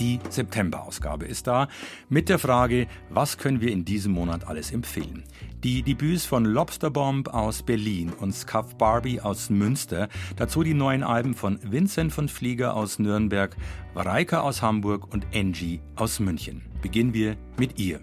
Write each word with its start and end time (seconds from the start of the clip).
Die 0.00 0.18
September-Ausgabe 0.28 1.26
ist 1.26 1.46
da 1.46 1.68
mit 2.08 2.28
der 2.28 2.40
Frage, 2.40 2.88
was 3.10 3.38
können 3.38 3.60
wir 3.60 3.70
in 3.70 3.84
diesem 3.84 4.12
Monat 4.12 4.46
alles 4.48 4.72
empfehlen? 4.72 5.22
Die 5.62 5.82
Debüts 5.82 6.26
von 6.26 6.44
Lobsterbomb 6.44 7.28
aus 7.28 7.62
Berlin 7.62 8.12
und 8.12 8.32
Scuff 8.32 8.76
Barbie 8.76 9.20
aus 9.20 9.50
Münster, 9.50 10.08
dazu 10.36 10.62
die 10.62 10.74
neuen 10.74 11.02
Alben 11.02 11.34
von 11.34 11.58
Vincent 11.62 12.12
von 12.12 12.28
Flieger 12.28 12.74
aus 12.74 12.98
Nürnberg, 12.98 13.56
Vareika 13.94 14.40
aus 14.40 14.62
Hamburg 14.62 15.12
und 15.12 15.26
Angie 15.34 15.80
aus 15.94 16.18
München. 16.18 16.62
Beginnen 16.82 17.14
wir 17.14 17.36
mit 17.56 17.78
ihr. 17.78 18.00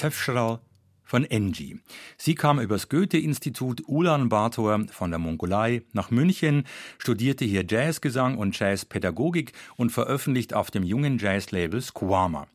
Töpfschrau 0.00 0.60
von 1.02 1.26
Engie. 1.26 1.78
Sie 2.16 2.34
kam 2.34 2.58
übers 2.58 2.88
Goethe-Institut 2.88 3.82
Ulan-Bator 3.86 4.86
von 4.90 5.10
der 5.10 5.18
Mongolei 5.18 5.82
nach 5.92 6.10
München, 6.10 6.64
studierte 6.96 7.44
hier 7.44 7.66
Jazzgesang 7.68 8.38
und 8.38 8.58
Jazzpädagogik 8.58 9.52
und 9.76 9.90
veröffentlicht 9.90 10.54
auf 10.54 10.70
dem 10.70 10.84
jungen 10.84 11.18
Jazzlabel 11.18 11.82
Squama. 11.82 12.46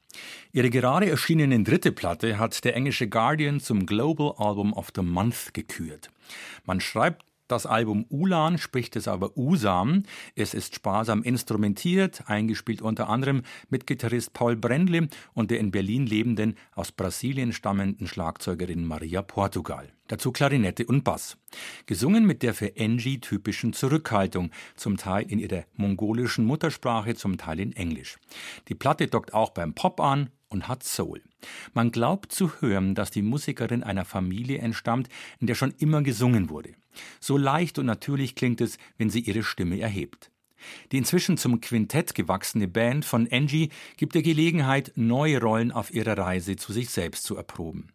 Ihre 0.54 0.72
gerade 0.72 1.08
erschienene 1.08 1.62
dritte 1.62 1.92
Platte 1.92 2.40
hat 2.40 2.64
der 2.64 2.76
englische 2.76 3.08
Guardian 3.08 3.60
zum 3.60 3.86
Global 3.86 4.34
Album 4.38 4.74
of 4.74 4.88
the 4.96 5.04
Month 5.04 5.54
gekürt. 5.54 6.10
Man 6.64 6.80
schreibt 6.82 7.26
das 7.48 7.66
Album 7.66 8.06
Ulan 8.10 8.58
spricht 8.58 8.96
es 8.96 9.08
aber 9.08 9.38
Usam. 9.38 10.04
Es 10.36 10.54
ist 10.54 10.76
sparsam 10.76 11.22
instrumentiert, 11.22 12.24
eingespielt 12.28 12.82
unter 12.82 13.08
anderem 13.10 13.44
mit 13.70 13.86
Gitarrist 13.86 14.34
Paul 14.34 14.56
Brendle 14.56 15.10
und 15.34 15.52
der 15.52 15.60
in 15.60 15.72
Berlin 15.72 16.08
lebenden, 16.08 16.56
aus 16.74 16.92
Brasilien 16.92 17.54
stammenden 17.54 18.08
Schlagzeugerin 18.08 18.86
Maria 18.86 19.22
Portugal. 19.22 19.92
Dazu 20.08 20.32
Klarinette 20.32 20.86
und 20.86 21.04
Bass. 21.04 21.38
Gesungen 21.86 22.26
mit 22.26 22.44
der 22.44 22.54
für 22.54 22.74
Angie 22.78 23.20
typischen 23.20 23.74
Zurückhaltung, 23.74 24.52
zum 24.76 24.98
Teil 24.98 25.26
in 25.30 25.40
ihrer 25.40 25.66
mongolischen 25.76 26.46
Muttersprache, 26.46 27.16
zum 27.16 27.38
Teil 27.38 27.60
in 27.60 27.74
Englisch. 27.74 28.18
Die 28.68 28.76
Platte 28.76 29.08
dockt 29.08 29.34
auch 29.34 29.52
beim 29.52 29.74
Pop 29.74 30.00
an 30.00 30.30
und 30.56 30.68
hat 30.68 30.84
Soul. 30.84 31.22
Man 31.74 31.92
glaubt 31.92 32.32
zu 32.32 32.62
hören, 32.62 32.96
dass 32.96 33.12
die 33.12 33.22
Musikerin 33.22 33.84
einer 33.84 34.06
Familie 34.06 34.60
entstammt, 34.60 35.10
in 35.40 35.48
der 35.48 35.56
schon 35.56 35.74
immer 35.78 36.02
gesungen 36.02 36.50
wurde. 36.50 36.72
So 37.20 37.38
leicht 37.38 37.78
und 37.78 37.86
natürlich 37.86 38.36
klingt 38.36 38.62
es, 38.62 38.78
wenn 38.98 39.10
sie 39.10 39.20
ihre 39.20 39.44
Stimme 39.44 39.80
erhebt. 39.80 40.32
Die 40.92 40.98
inzwischen 40.98 41.38
zum 41.38 41.62
Quintett 41.62 42.16
gewachsene 42.16 42.68
Band 42.68 43.06
von 43.06 43.28
Angie 43.32 43.70
gibt 43.98 44.16
ihr 44.16 44.24
Gelegenheit, 44.24 44.94
neue 44.96 45.40
Rollen 45.40 45.72
auf 45.72 45.94
ihrer 45.94 46.18
Reise 46.18 46.56
zu 46.56 46.74
sich 46.74 46.90
selbst 46.90 47.24
zu 47.24 47.36
erproben. 47.36 47.90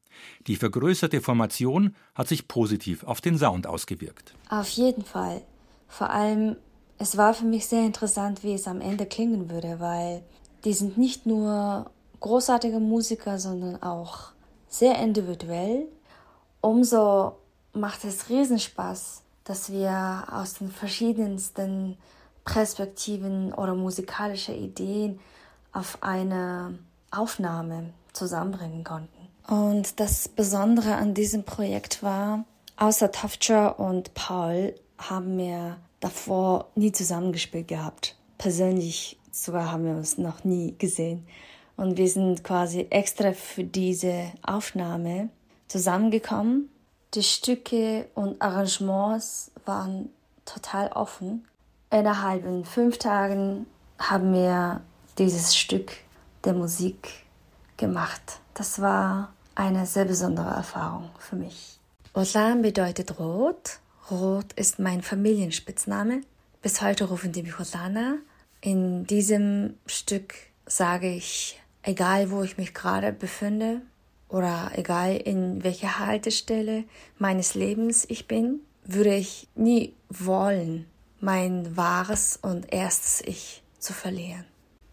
Die 0.47 0.57
vergrößerte 0.57 1.21
Formation 1.23 1.97
hat 2.15 2.29
sich 2.29 2.47
positiv 2.47 3.05
auf 3.05 3.21
den 3.21 3.39
Sound 3.39 3.67
ausgewirkt. 3.67 4.35
Auf 4.51 4.69
jeden 4.69 5.05
Fall. 5.05 5.43
Vor 5.89 6.11
allem, 6.11 6.57
es 6.99 7.17
war 7.17 7.33
für 7.33 7.47
mich 7.47 7.67
sehr 7.67 7.85
interessant, 7.87 8.45
wie 8.45 8.53
es 8.53 8.69
am 8.69 8.83
Ende 8.83 9.07
klingen 9.07 9.51
würde, 9.51 9.81
weil 9.81 10.23
die 10.65 10.75
sind 10.75 10.99
nicht 10.99 11.27
nur 11.27 11.91
großartige 12.21 12.81
Musiker, 12.81 13.39
sondern 13.39 13.83
auch 13.83 14.33
sehr 14.69 14.99
individuell. 14.99 15.87
Umso 16.61 17.37
macht 17.73 18.05
es 18.05 18.29
Riesenspaß, 18.29 19.23
dass 19.45 19.73
wir 19.73 20.27
aus 20.31 20.55
den 20.55 20.71
verschiedensten 20.71 21.97
Perspektiven 22.45 23.53
oder 23.53 23.75
musikalische 23.75 24.53
Ideen 24.53 25.21
auf 25.73 25.99
eine 26.03 26.79
Aufnahme 27.11 27.93
zusammenbringen 28.13 28.85
konnten. 28.85 29.29
Und 29.49 29.99
das 29.99 30.29
Besondere 30.29 30.95
an 30.95 31.15
diesem 31.15 31.45
Projekt 31.45 32.03
war, 32.03 32.45
außer 32.77 33.11
Tafcha 33.11 33.69
und 33.69 34.15
Paul 34.15 34.75
haben 34.99 35.39
wir 35.39 35.77
davor 36.01 36.69
nie 36.75 36.93
zusammengespielt 36.93 37.69
gehabt. 37.69 38.17
Persönlich 38.39 39.19
sogar 39.31 39.73
haben 39.73 39.85
wir 39.85 39.95
uns 39.95 40.19
noch 40.19 40.45
nie 40.45 40.75
gesehen. 40.79 41.27
Und 41.81 41.97
wir 41.97 42.09
sind 42.09 42.45
quasi 42.45 42.87
extra 42.91 43.33
für 43.33 43.65
diese 43.65 44.33
Aufnahme 44.43 45.31
zusammengekommen 45.67 46.69
die 47.15 47.23
Stücke 47.23 48.09
und 48.15 48.41
Arrangements 48.41 49.51
waren 49.65 50.11
total 50.45 50.93
offen. 50.93 51.45
Innerhalb 51.91 52.45
von 52.45 52.65
fünf 52.65 52.99
Tagen 52.99 53.67
haben 53.99 54.33
wir 54.33 54.81
dieses 55.19 55.57
Stück 55.57 55.93
der 56.45 56.53
Musik 56.53 57.09
gemacht. 57.77 58.41
Das 58.55 58.81
war 58.81 59.33
eine 59.57 59.87
sehr 59.87 60.05
besondere 60.05 60.51
Erfahrung 60.51 61.11
für 61.19 61.37
mich. 61.37 61.81
Osan 62.15 62.63
bedeutet 62.63 63.19
rot. 63.19 63.81
Rot 64.11 64.53
ist 64.53 64.79
mein 64.79 65.03
Familienspitzname. 65.03 66.21
Bis 66.63 66.81
heute 66.81 67.07
rufen 67.07 67.33
die 67.33 67.43
mich 67.43 67.59
Rosana. 67.59 68.19
In 68.61 69.05
diesem 69.05 69.75
Stück 69.87 70.35
sage 70.67 71.13
ich, 71.13 71.60
egal 71.83 72.31
wo 72.31 72.43
ich 72.43 72.59
mich 72.59 72.75
gerade 72.75 73.13
befinde 73.13 73.83
oder 74.29 74.73
egal 74.75 75.17
in 75.17 75.65
welcher 75.65 75.99
Haltestelle 75.99 76.85
meines 77.19 77.55
Lebens 77.55 78.07
ich 78.09 78.29
bin, 78.29 78.61
würde 78.85 79.15
ich 79.15 79.49
nie 79.55 79.95
wollen, 80.09 80.87
mein 81.21 81.77
wahres 81.77 82.39
und 82.41 82.73
erstes 82.73 83.23
Ich 83.27 83.63
zu 83.79 83.93
verlieren. 83.93 84.45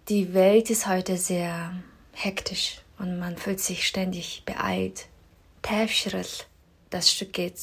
Die 0.09 0.33
Welt 0.33 0.69
ist 0.69 0.87
heute 0.87 1.17
sehr 1.17 1.73
hektisch 2.13 2.81
und 2.97 3.19
man 3.19 3.37
fühlt 3.37 3.59
sich 3.59 3.87
ständig 3.87 4.43
beeilt. 4.45 5.07
Tevschritt, 5.61 6.47
das 6.89 7.11
Stück 7.11 7.33
geht 7.33 7.59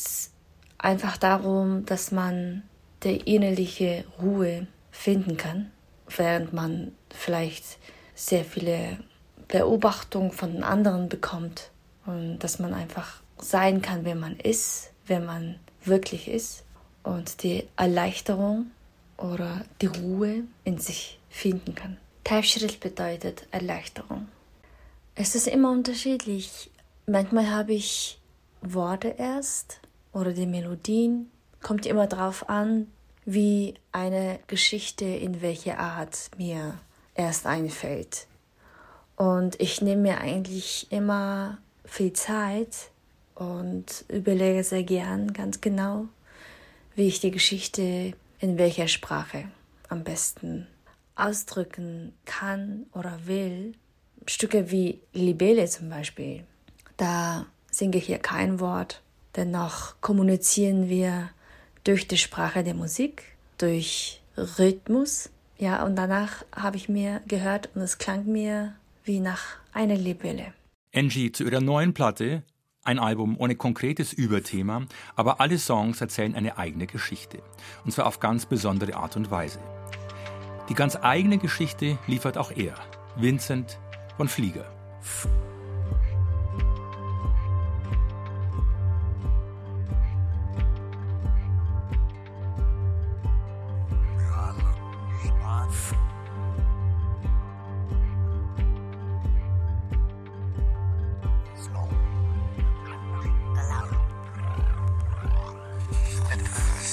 einfach 0.79 1.17
darum, 1.17 1.87
dass 1.87 2.13
man 2.13 2.63
die 3.03 3.17
innerliche 3.17 4.05
Ruhe 4.21 4.67
finden 4.91 5.37
kann, 5.37 5.73
während 6.17 6.53
man 6.53 6.93
vielleicht 7.11 7.65
sehr 8.15 8.45
viele 8.45 8.99
Beobachtungen 9.49 10.33
von 10.33 10.63
anderen 10.63 11.09
bekommt 11.09 11.71
und 12.07 12.39
dass 12.39 12.59
man 12.59 12.75
einfach 12.75 13.23
sein 13.39 13.83
kann, 13.83 14.05
wer 14.05 14.15
man 14.15 14.37
ist, 14.37 14.93
wer 15.07 15.21
man 15.21 15.59
wirklich 15.85 16.29
ist 16.29 16.65
und 17.03 17.43
die 17.43 17.69
Erleichterung 17.77 18.71
oder 19.17 19.65
die 19.81 19.87
Ruhe 19.87 20.45
in 20.65 20.79
sich 20.79 21.21
finden 21.29 21.75
kann. 21.75 21.99
Teilschritt 22.25 22.81
bedeutet 22.81 23.47
Erleichterung. 23.51 24.29
Es 25.15 25.35
ist 25.35 25.47
immer 25.47 25.71
unterschiedlich. 25.71 26.71
Manchmal 27.07 27.51
habe 27.51 27.75
ich 27.75 28.19
Worte 28.63 29.15
erst 29.19 29.81
oder 30.13 30.33
die 30.33 30.47
Melodien. 30.47 31.31
Kommt 31.63 31.87
immer 31.87 32.07
darauf 32.07 32.49
an, 32.49 32.89
wie 33.25 33.75
eine 33.93 34.41
Geschichte 34.47 35.05
in 35.05 35.43
welcher 35.43 35.79
Art 35.79 36.31
mir 36.37 36.79
erst 37.15 37.47
einfällt. 37.47 38.27
Und 39.17 39.61
ich 39.61 39.81
nehme 39.81 40.03
mir 40.03 40.21
eigentlich 40.21 40.87
immer 40.91 41.59
viel 41.85 42.13
Zeit 42.13 42.91
und 43.35 44.05
überlege 44.09 44.65
sehr 44.65 44.83
gern 44.83 45.33
ganz 45.33 45.61
genau, 45.61 46.07
wie 46.95 47.07
ich 47.07 47.21
die 47.21 47.31
Geschichte 47.31 48.13
in 48.41 48.59
welcher 48.59 48.89
Sprache 48.89 49.45
am 49.89 50.05
besten 50.05 50.67
ausdrücken 51.17 52.13
kann 52.25 52.87
oder 52.93 53.27
will. 53.27 53.75
Stücke 54.27 54.71
wie 54.71 55.01
Libelle 55.13 55.67
zum 55.67 55.91
Beispiel, 55.91 56.45
da 56.97 57.47
singe 57.71 57.99
ich 57.99 58.07
hier 58.07 58.19
kein 58.19 58.59
Wort, 58.59 59.03
dennoch 59.37 60.01
kommunizieren 60.01 60.89
wir 60.89 61.31
durch 61.85 62.09
die 62.09 62.17
Sprache 62.17 62.65
der 62.65 62.75
Musik, 62.75 63.23
durch 63.59 64.23
Rhythmus. 64.37 65.31
Ja, 65.59 65.85
und 65.85 65.97
danach 65.97 66.45
habe 66.55 66.77
ich 66.77 66.89
mir 66.89 67.21
gehört 67.27 67.69
und 67.75 67.83
es 67.83 67.99
klang 67.99 68.27
mir 68.27 68.75
wie 69.05 69.21
nach 69.21 69.43
einer 69.73 69.97
Libelle. 69.97 70.53
Angie 70.95 71.31
zu 71.31 71.45
ihrer 71.45 71.61
neuen 71.61 71.95
Platte, 71.95 72.43
ein 72.83 72.99
Album 72.99 73.37
ohne 73.39 73.57
konkretes 73.57 74.13
Überthema, 74.13 74.87
aber 75.17 75.41
alle 75.41 75.59
Songs 75.59 76.01
erzählen 76.01 76.35
eine 76.35 76.59
eigene 76.59 76.87
Geschichte. 76.87 77.43
Und 77.85 77.93
zwar 77.93 78.07
auf 78.07 78.21
ganz 78.21 78.47
besondere 78.47 78.97
Art 78.97 79.17
und 79.17 79.31
Weise. 79.31 79.61
Die 80.69 80.75
ganz 80.75 80.97
eigene 80.97 81.39
Geschichte 81.39 81.99
liefert 82.07 82.39
auch 82.39 82.51
er, 82.51 82.75
Vincent 83.17 83.79
von 84.17 84.29
Flieger. 84.29 84.67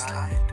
slide. 0.01 0.50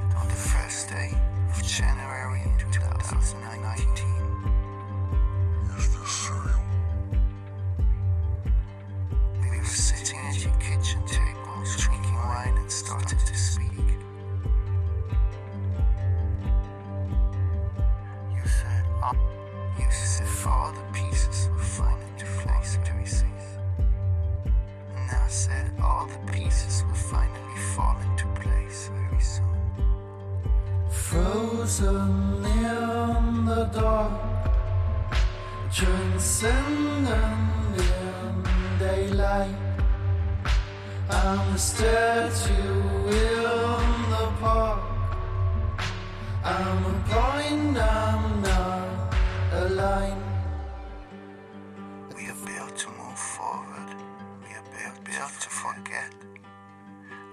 yourself 55.19 55.41
to 55.41 55.51
forget. 55.51 56.15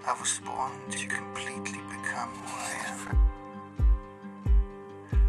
I 0.07 0.13
was 0.19 0.39
born 0.43 0.71
to 0.89 1.07
completely 1.07 1.79
become 1.93 2.29
who 2.41 2.57
I 2.57 2.73
am. 2.89 3.01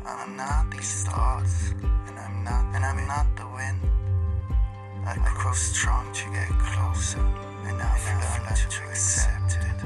I'm 0.07 0.37
not 0.37 0.71
these 0.71 1.05
thoughts, 1.05 1.75
and 2.07 2.19
I'm 2.19 2.45
not, 2.45 2.65
and 2.75 2.85
I'm 2.85 3.07
not 3.07 3.27
the 3.37 3.47
wind. 3.49 3.81
I 5.05 5.17
grow 5.37 5.53
strong 5.53 6.11
to 6.15 6.25
get 6.31 6.49
closer, 6.59 7.21
and 7.67 7.77
I've 7.83 8.07
learned 8.23 8.57
to, 8.57 8.69
to 8.69 8.83
accept 8.89 9.59
it. 9.61 9.79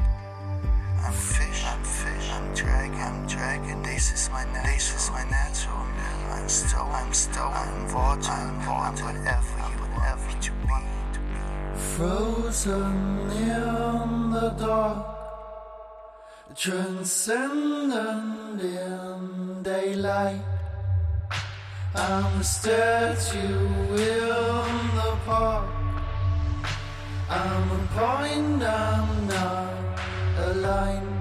I'm 1.04 1.12
fish, 1.12 1.64
I'm 1.66 1.82
fish, 1.82 2.30
I'm 2.30 2.54
dragon, 2.54 3.00
I'm 3.00 3.26
dragon. 3.26 3.82
This 3.82 4.12
is 4.12 4.30
my, 4.30 4.44
this 4.62 4.94
is 4.94 5.10
my 5.10 5.24
natural. 5.24 5.86
I'm 6.30 6.48
still, 6.48 6.88
I'm 6.92 7.12
still, 7.12 7.50
I'm 7.52 7.92
water, 7.92 8.30
I'm 8.30 8.66
water, 8.66 9.04
whatever 9.06 9.59
frozen 12.00 13.28
in 13.30 14.30
the 14.30 14.49
dark, 14.59 15.04
transcendent 16.57 18.62
in 18.62 19.62
daylight. 19.62 20.40
I'm 21.95 22.40
a 22.40 22.42
statue 22.42 23.69
in 24.16 24.73
the 25.00 25.12
park. 25.26 25.69
I'm 27.28 27.71
a 27.78 27.80
point, 27.99 28.62
I'm 28.62 29.26
not 29.26 29.75
a 30.38 30.54
line. 30.54 31.12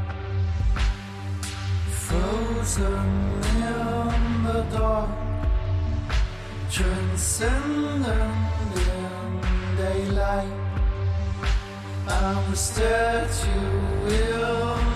Frozen 2.06 3.10
in 3.68 4.44
the 4.48 4.62
dark, 4.78 5.10
transcendent 6.72 8.78
in 8.94 9.42
daylight. 9.76 10.69
I'm 12.12 12.52
a 12.52 12.56
statue 12.56 13.50
in 14.08 14.40
the 14.40 14.89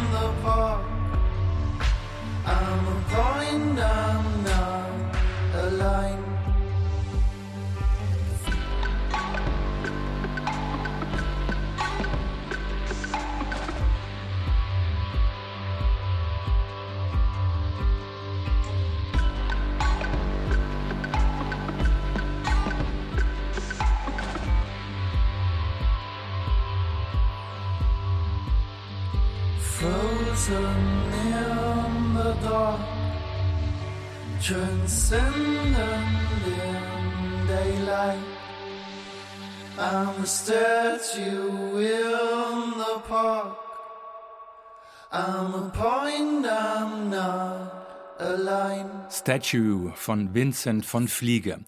Statue 49.23 49.93
von 49.95 50.33
Vincent 50.33 50.85
von 50.85 51.07
Flieger. 51.07 51.61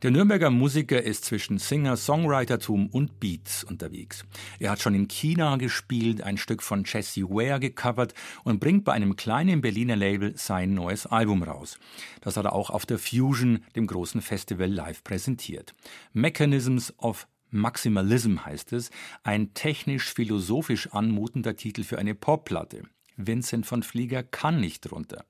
Der 0.00 0.12
Nürnberger 0.12 0.48
Musiker 0.50 1.02
ist 1.02 1.24
zwischen 1.24 1.58
Singer-Songwritertum 1.58 2.86
und 2.86 3.18
Beats 3.18 3.64
unterwegs. 3.64 4.24
Er 4.60 4.70
hat 4.70 4.80
schon 4.80 4.94
in 4.94 5.08
China 5.08 5.56
gespielt, 5.56 6.22
ein 6.22 6.36
Stück 6.36 6.62
von 6.62 6.84
Jesse 6.86 7.28
Ware 7.28 7.58
gecovert 7.58 8.14
und 8.44 8.60
bringt 8.60 8.84
bei 8.84 8.92
einem 8.92 9.16
kleinen 9.16 9.60
Berliner 9.60 9.96
Label 9.96 10.36
sein 10.36 10.72
neues 10.72 11.04
Album 11.04 11.42
raus. 11.42 11.80
Das 12.20 12.36
hat 12.36 12.44
er 12.44 12.52
auch 12.52 12.70
auf 12.70 12.86
der 12.86 13.00
Fusion, 13.00 13.64
dem 13.74 13.88
großen 13.88 14.22
Festival, 14.22 14.70
live 14.70 15.02
präsentiert. 15.02 15.74
Mechanisms 16.12 16.94
of 16.96 17.26
Maximalism 17.50 18.44
heißt 18.44 18.72
es, 18.72 18.92
ein 19.24 19.52
technisch-philosophisch 19.52 20.92
anmutender 20.92 21.56
Titel 21.56 21.82
für 21.82 21.98
eine 21.98 22.14
Popplatte. 22.14 22.84
Vincent 23.16 23.66
von 23.66 23.82
Flieger 23.82 24.22
kann 24.22 24.60
nicht 24.60 24.82
drunter. 24.82 25.24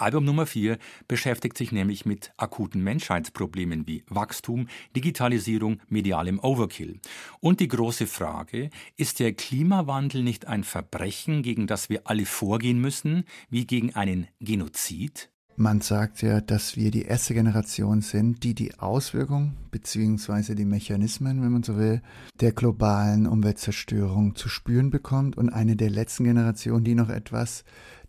Album 0.00 0.24
Nummer 0.24 0.46
4 0.46 0.78
beschäftigt 1.08 1.58
sich 1.58 1.72
nämlich 1.72 2.06
mit 2.06 2.32
akuten 2.36 2.82
Menschheitsproblemen 2.82 3.86
wie 3.86 4.04
Wachstum, 4.08 4.68
Digitalisierung, 4.96 5.80
medialem 5.88 6.40
Overkill. 6.40 7.00
Und 7.40 7.60
die 7.60 7.68
große 7.68 8.06
Frage, 8.06 8.70
ist 8.96 9.20
der 9.20 9.32
Klimawandel 9.32 10.22
nicht 10.22 10.46
ein 10.46 10.64
Verbrechen, 10.64 11.42
gegen 11.42 11.66
das 11.66 11.90
wir 11.90 12.02
alle 12.04 12.26
vorgehen 12.26 12.80
müssen, 12.80 13.24
wie 13.50 13.66
gegen 13.66 13.94
einen 13.94 14.26
Genozid? 14.40 15.30
Man 15.60 15.82
sagt 15.82 16.22
ja, 16.22 16.40
dass 16.40 16.76
wir 16.76 16.90
die 16.90 17.02
erste 17.02 17.34
Generation 17.34 18.00
sind, 18.00 18.44
die 18.44 18.54
die 18.54 18.78
Auswirkungen 18.78 19.58
bzw. 19.70 20.54
die 20.54 20.64
Mechanismen, 20.64 21.42
wenn 21.42 21.52
man 21.52 21.62
so 21.62 21.76
will, 21.76 22.00
der 22.40 22.52
globalen 22.52 23.26
Umweltzerstörung 23.26 24.36
zu 24.36 24.48
spüren 24.48 24.88
bekommt 24.88 25.36
und 25.36 25.50
eine 25.50 25.76
der 25.76 25.90
letzten 25.90 26.24
Generationen, 26.24 26.84
die 26.84 26.94
noch 26.94 27.10
etwas 27.10 27.64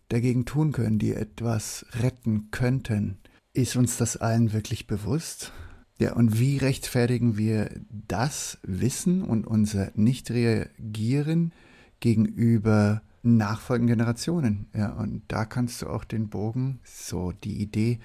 dagegen 0.08 0.44
tun 0.44 0.72
können, 0.72 0.98
die 0.98 1.14
etwas 1.14 1.86
retten 2.00 2.50
könnten. 2.50 3.18
Ist 3.54 3.76
uns 3.76 3.96
das 3.96 4.16
allen 4.16 4.52
wirklich 4.52 4.86
bewusst? 4.86 5.52
Ja, 5.98 6.14
und 6.14 6.38
wie 6.38 6.56
rechtfertigen 6.56 7.36
wir 7.36 7.70
das 7.90 8.58
Wissen 8.62 9.22
und 9.22 9.46
unser 9.46 9.92
Nicht-Reagieren 9.94 11.52
gegenüber 12.00 13.02
nachfolgenden 13.22 13.98
Generationen? 13.98 14.66
Ja, 14.74 14.92
und 14.92 15.22
da 15.28 15.44
kannst 15.44 15.82
du 15.82 15.88
auch 15.88 16.04
den 16.04 16.28
Bogen, 16.28 16.80
so 16.84 17.32
die 17.32 17.62
Idee 17.62 18.00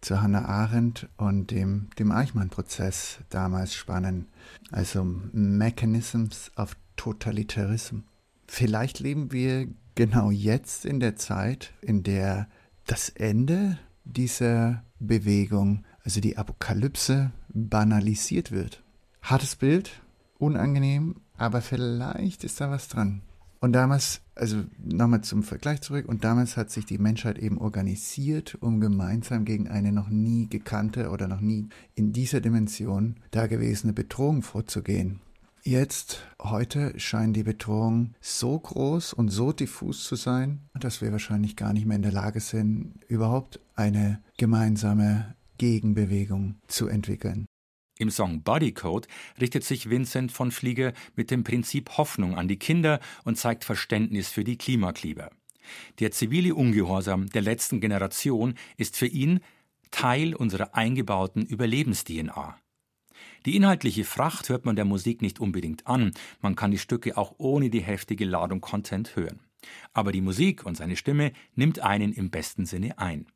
zu 0.00 0.20
Hannah 0.20 0.46
Arendt 0.46 1.08
und 1.16 1.50
dem, 1.50 1.88
dem 1.98 2.12
Eichmann-Prozess 2.12 3.18
damals 3.30 3.74
spannen. 3.74 4.26
Also 4.70 5.04
Mechanisms 5.04 6.50
of 6.56 6.76
Totalitarism. 6.96 7.98
Vielleicht 8.48 8.98
leben 8.98 9.30
wir 9.30 9.68
genau 9.94 10.30
jetzt 10.30 10.84
in 10.84 11.00
der 11.00 11.16
Zeit, 11.16 11.74
in 11.82 12.02
der 12.02 12.48
das 12.86 13.10
Ende 13.10 13.78
dieser 14.04 14.82
Bewegung, 14.98 15.84
also 16.02 16.20
die 16.20 16.38
Apokalypse, 16.38 17.30
banalisiert 17.50 18.50
wird. 18.50 18.82
Hartes 19.22 19.54
Bild, 19.54 20.02
unangenehm, 20.38 21.16
aber 21.36 21.60
vielleicht 21.60 22.42
ist 22.42 22.60
da 22.60 22.70
was 22.70 22.88
dran. 22.88 23.22
Und 23.60 23.72
damals, 23.72 24.22
also 24.34 24.64
nochmal 24.78 25.22
zum 25.22 25.42
Vergleich 25.42 25.82
zurück, 25.82 26.08
und 26.08 26.24
damals 26.24 26.56
hat 26.56 26.70
sich 26.70 26.86
die 26.86 26.98
Menschheit 26.98 27.38
eben 27.38 27.58
organisiert, 27.58 28.56
um 28.60 28.80
gemeinsam 28.80 29.44
gegen 29.44 29.68
eine 29.68 29.92
noch 29.92 30.08
nie 30.08 30.48
gekannte 30.48 31.10
oder 31.10 31.28
noch 31.28 31.40
nie 31.40 31.68
in 31.94 32.12
dieser 32.12 32.40
Dimension 32.40 33.16
dagewesene 33.30 33.92
Bedrohung 33.92 34.42
vorzugehen. 34.42 35.20
Jetzt, 35.68 36.22
heute 36.40 36.98
scheint 36.98 37.36
die 37.36 37.42
Bedrohung 37.42 38.14
so 38.22 38.58
groß 38.58 39.12
und 39.12 39.28
so 39.28 39.52
diffus 39.52 40.04
zu 40.04 40.16
sein, 40.16 40.62
dass 40.72 41.02
wir 41.02 41.12
wahrscheinlich 41.12 41.56
gar 41.56 41.74
nicht 41.74 41.84
mehr 41.84 41.96
in 41.96 42.02
der 42.02 42.10
Lage 42.10 42.40
sind, 42.40 42.94
überhaupt 43.06 43.60
eine 43.74 44.22
gemeinsame 44.38 45.36
Gegenbewegung 45.58 46.54
zu 46.68 46.88
entwickeln. 46.88 47.44
Im 47.98 48.08
Song 48.08 48.40
Bodycode 48.40 49.08
richtet 49.38 49.62
sich 49.62 49.90
Vincent 49.90 50.32
von 50.32 50.52
Flieger 50.52 50.94
mit 51.16 51.30
dem 51.30 51.44
Prinzip 51.44 51.98
Hoffnung 51.98 52.34
an 52.34 52.48
die 52.48 52.58
Kinder 52.58 52.98
und 53.24 53.36
zeigt 53.36 53.66
Verständnis 53.66 54.30
für 54.30 54.44
die 54.44 54.56
Klimakleber. 54.56 55.28
Der 55.98 56.12
zivile 56.12 56.54
Ungehorsam 56.54 57.28
der 57.28 57.42
letzten 57.42 57.82
Generation 57.82 58.54
ist 58.78 58.96
für 58.96 59.06
ihn 59.06 59.40
Teil 59.90 60.34
unserer 60.34 60.74
eingebauten 60.74 61.44
Überlebens-DNA. 61.44 62.56
Die 63.46 63.56
inhaltliche 63.56 64.04
Fracht 64.04 64.48
hört 64.48 64.64
man 64.64 64.76
der 64.76 64.84
Musik 64.84 65.22
nicht 65.22 65.40
unbedingt 65.40 65.86
an, 65.86 66.12
man 66.40 66.56
kann 66.56 66.70
die 66.70 66.78
Stücke 66.78 67.16
auch 67.16 67.34
ohne 67.38 67.70
die 67.70 67.80
heftige 67.80 68.24
Ladung 68.24 68.60
Content 68.60 69.16
hören. 69.16 69.40
Aber 69.92 70.12
die 70.12 70.20
Musik 70.20 70.64
und 70.64 70.76
seine 70.76 70.96
Stimme 70.96 71.32
nimmt 71.54 71.80
einen 71.80 72.12
im 72.12 72.30
besten 72.30 72.66
Sinne 72.66 72.98
ein. 72.98 73.26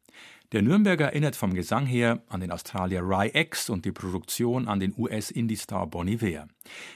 Der 0.52 0.60
Nürnberger 0.60 1.06
erinnert 1.06 1.34
vom 1.34 1.54
Gesang 1.54 1.86
her 1.86 2.22
an 2.28 2.40
den 2.40 2.50
Australier 2.50 3.00
Ry 3.00 3.30
X 3.32 3.70
und 3.70 3.86
die 3.86 3.92
Produktion 3.92 4.68
an 4.68 4.80
den 4.80 4.92
US-Indie-Star 4.94 5.86
Bon 5.86 6.06
Iver. 6.06 6.46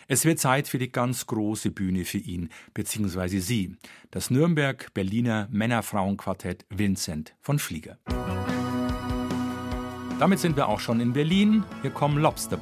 Es 0.08 0.26
wird 0.26 0.38
Zeit 0.38 0.68
für 0.68 0.78
die 0.78 0.92
ganz 0.92 1.26
große 1.26 1.70
Bühne 1.70 2.04
für 2.04 2.18
ihn 2.18 2.50
bzw. 2.74 3.38
sie, 3.38 3.76
das 4.10 4.30
Nürnberg-Berliner 4.30 5.48
Männer-Frauen-Quartett 5.50 6.66
Vincent 6.68 7.34
von 7.40 7.58
Flieger. 7.58 7.98
Damit 10.18 10.38
sind 10.38 10.56
wir 10.56 10.68
auch 10.68 10.80
schon 10.80 11.00
in 11.00 11.12
Berlin. 11.12 11.62
Hier 11.82 11.90
kommen 11.90 12.18
Lobster 12.18 12.56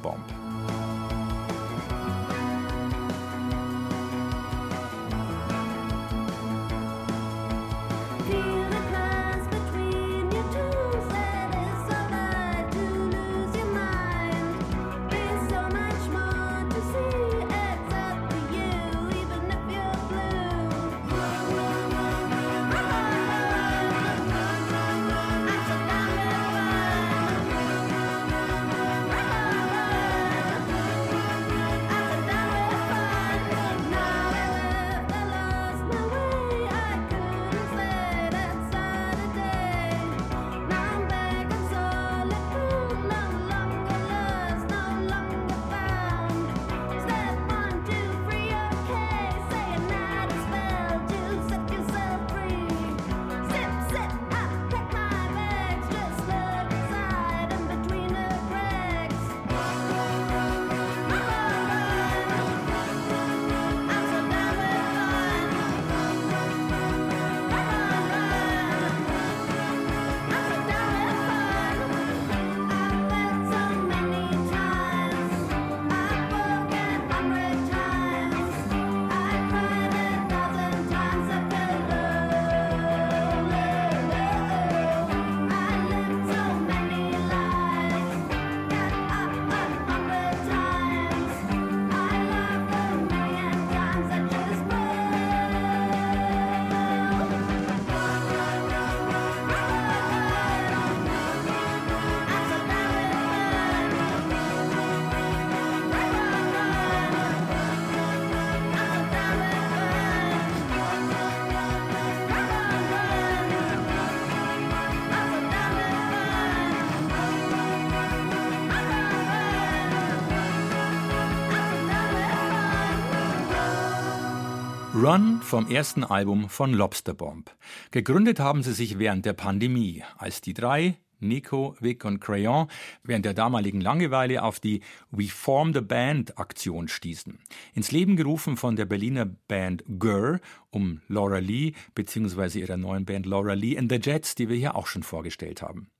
Run 125.05 125.39
vom 125.43 125.69
ersten 125.69 126.03
Album 126.03 126.49
von 126.49 126.73
Lobster 126.73 127.13
Bomb. 127.13 127.55
Gegründet 127.91 128.39
haben 128.39 128.63
sie 128.63 128.73
sich 128.73 128.97
während 128.97 129.23
der 129.27 129.33
Pandemie, 129.33 130.03
als 130.17 130.41
die 130.41 130.55
drei, 130.55 130.97
Nico, 131.19 131.75
Vic 131.79 132.03
und 132.05 132.19
Crayon, 132.19 132.65
während 133.03 133.23
der 133.23 133.35
damaligen 133.35 133.81
Langeweile 133.81 134.41
auf 134.41 134.59
die 134.59 134.81
We 135.11 135.27
Form 135.27 135.75
the 135.75 135.81
Band 135.81 136.39
Aktion 136.39 136.87
stießen. 136.87 137.37
Ins 137.75 137.91
Leben 137.91 138.15
gerufen 138.15 138.57
von 138.57 138.75
der 138.75 138.85
Berliner 138.85 139.27
Band 139.27 139.83
Gurr 139.99 140.39
um 140.71 141.01
Laura 141.07 141.37
Lee 141.37 141.73
bzw. 141.93 142.61
ihrer 142.61 142.77
neuen 142.77 143.05
Band 143.05 143.27
Laura 143.27 143.53
Lee 143.53 143.77
and 143.77 143.91
the 143.91 143.99
Jets, 144.01 144.33
die 144.33 144.49
wir 144.49 144.57
hier 144.57 144.75
auch 144.75 144.87
schon 144.87 145.03
vorgestellt 145.03 145.61
haben. 145.61 145.91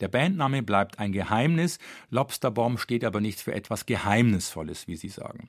Der 0.00 0.08
Bandname 0.08 0.62
bleibt 0.62 0.98
ein 0.98 1.12
Geheimnis, 1.12 1.78
Lobsterbomb 2.10 2.78
steht 2.78 3.04
aber 3.04 3.20
nicht 3.20 3.40
für 3.40 3.54
etwas 3.54 3.86
Geheimnisvolles, 3.86 4.88
wie 4.88 4.96
sie 4.96 5.08
sagen. 5.08 5.48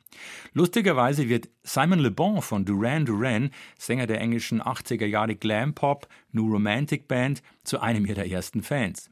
Lustigerweise 0.53 1.29
wird 1.29 1.49
Simon 1.63 1.99
Le 1.99 2.11
Bon 2.11 2.41
von 2.41 2.65
Duran 2.65 3.05
Duran, 3.05 3.51
Sänger 3.77 4.07
der 4.07 4.21
englischen 4.21 4.61
80er 4.61 5.05
Jahre 5.05 5.35
Glam 5.35 5.73
Pop, 5.73 6.07
New 6.31 6.51
Romantic 6.51 7.07
Band, 7.07 7.41
zu 7.63 7.79
einem 7.79 8.05
ihrer 8.05 8.25
ersten 8.25 8.63
Fans. 8.63 9.09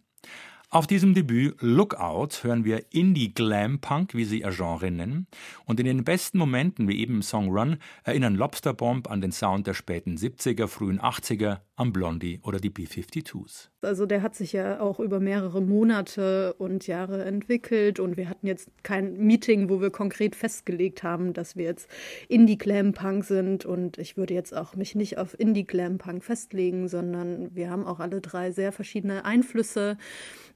Auf 0.69 0.85
diesem 0.85 1.13
Debüt 1.13 1.55
Lookout 1.61 2.43
hören 2.43 2.65
wir 2.65 2.91
Indie 2.91 3.33
Glam 3.33 3.79
Punk, 3.79 4.13
wie 4.13 4.25
sie 4.25 4.41
ihr 4.41 4.51
Genre 4.51 4.91
nennen, 4.91 5.27
und 5.63 5.79
in 5.79 5.85
den 5.85 6.03
besten 6.03 6.37
Momenten, 6.37 6.89
wie 6.89 6.99
eben 6.99 7.15
im 7.15 7.21
Song 7.21 7.49
Run, 7.49 7.77
erinnern 8.03 8.35
Lobster 8.35 8.73
Bomb 8.73 9.09
an 9.09 9.21
den 9.21 9.31
Sound 9.31 9.65
der 9.65 9.73
späten 9.73 10.17
70er, 10.17 10.67
frühen 10.67 10.99
80er, 10.99 11.59
am 11.77 11.93
Blondie 11.93 12.41
oder 12.43 12.59
die 12.59 12.69
B-52s. 12.69 13.69
Also 13.81 14.05
der 14.05 14.21
hat 14.21 14.35
sich 14.35 14.51
ja 14.51 14.81
auch 14.81 14.99
über 14.99 15.21
mehrere 15.21 15.61
Monate 15.61 16.53
und 16.55 16.87
Jahre 16.87 17.23
entwickelt 17.23 17.99
und 17.99 18.17
wir 18.17 18.27
hatten 18.27 18.47
jetzt 18.47 18.69
kein 18.83 19.17
Meeting, 19.17 19.69
wo 19.69 19.79
wir 19.79 19.91
konkret 19.91 20.35
festgelegt 20.35 21.03
haben, 21.03 21.31
dass 21.33 21.55
wir 21.55 21.63
jetzt 21.63 21.87
Indie 22.27 22.57
Glam 22.57 22.91
Punk 22.93 23.23
sind 23.23 23.65
und 23.65 23.97
ich 23.97 24.17
würde 24.17 24.33
jetzt 24.33 24.53
auch 24.53 24.75
mich 24.75 24.95
nicht 24.95 25.17
auf 25.17 25.39
Indie 25.39 25.65
Glam 25.65 25.99
Punk 25.99 26.23
festlegen, 26.23 26.89
sondern 26.89 27.55
wir 27.55 27.69
haben 27.69 27.85
auch 27.85 27.99
alle 27.99 28.19
drei 28.19 28.51
sehr 28.51 28.73
verschiedene 28.73 29.23
Einflüsse 29.23 29.97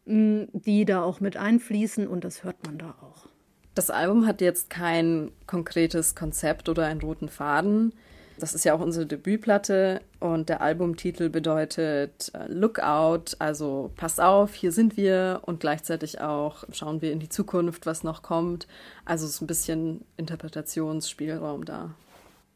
die 0.06 0.86
da 0.86 1.04
auch 1.04 1.20
mit 1.20 1.38
einfließen 1.38 2.08
und 2.08 2.24
das 2.24 2.44
hört 2.44 2.66
man 2.66 2.78
da 2.78 2.96
auch. 3.02 3.28
Das 3.76 3.90
Album 3.90 4.28
hat 4.28 4.42
jetzt 4.42 4.70
kein 4.70 5.32
konkretes 5.48 6.16
Konzept 6.16 6.68
oder 6.68 6.86
einen 6.86 7.02
roten 7.02 7.30
Faden. 7.30 7.94
Das 8.42 8.56
ist 8.56 8.66
ja 8.66 8.74
auch 8.74 8.80
unsere 8.80 9.06
Debütplatte 9.06 10.02
und 10.20 10.50
der 10.50 10.62
Albumtitel 10.62 11.30
bedeutet 11.30 12.32
äh, 12.34 12.48
Lookout, 12.48 13.36
also 13.38 13.92
pass 13.96 14.20
auf, 14.20 14.56
hier 14.56 14.72
sind 14.72 14.98
wir 14.98 15.42
und 15.46 15.60
gleichzeitig 15.60 16.22
auch 16.22 16.64
schauen 16.72 17.04
wir 17.04 17.12
in 17.12 17.20
die 17.20 17.30
Zukunft, 17.30 17.86
was 17.86 18.04
noch 18.04 18.24
kommt. 18.24 18.68
Also 19.06 19.28
ist 19.28 19.42
ein 19.42 19.48
bisschen 19.48 20.04
Interpretationsspielraum 20.18 21.66
da. 21.66 21.94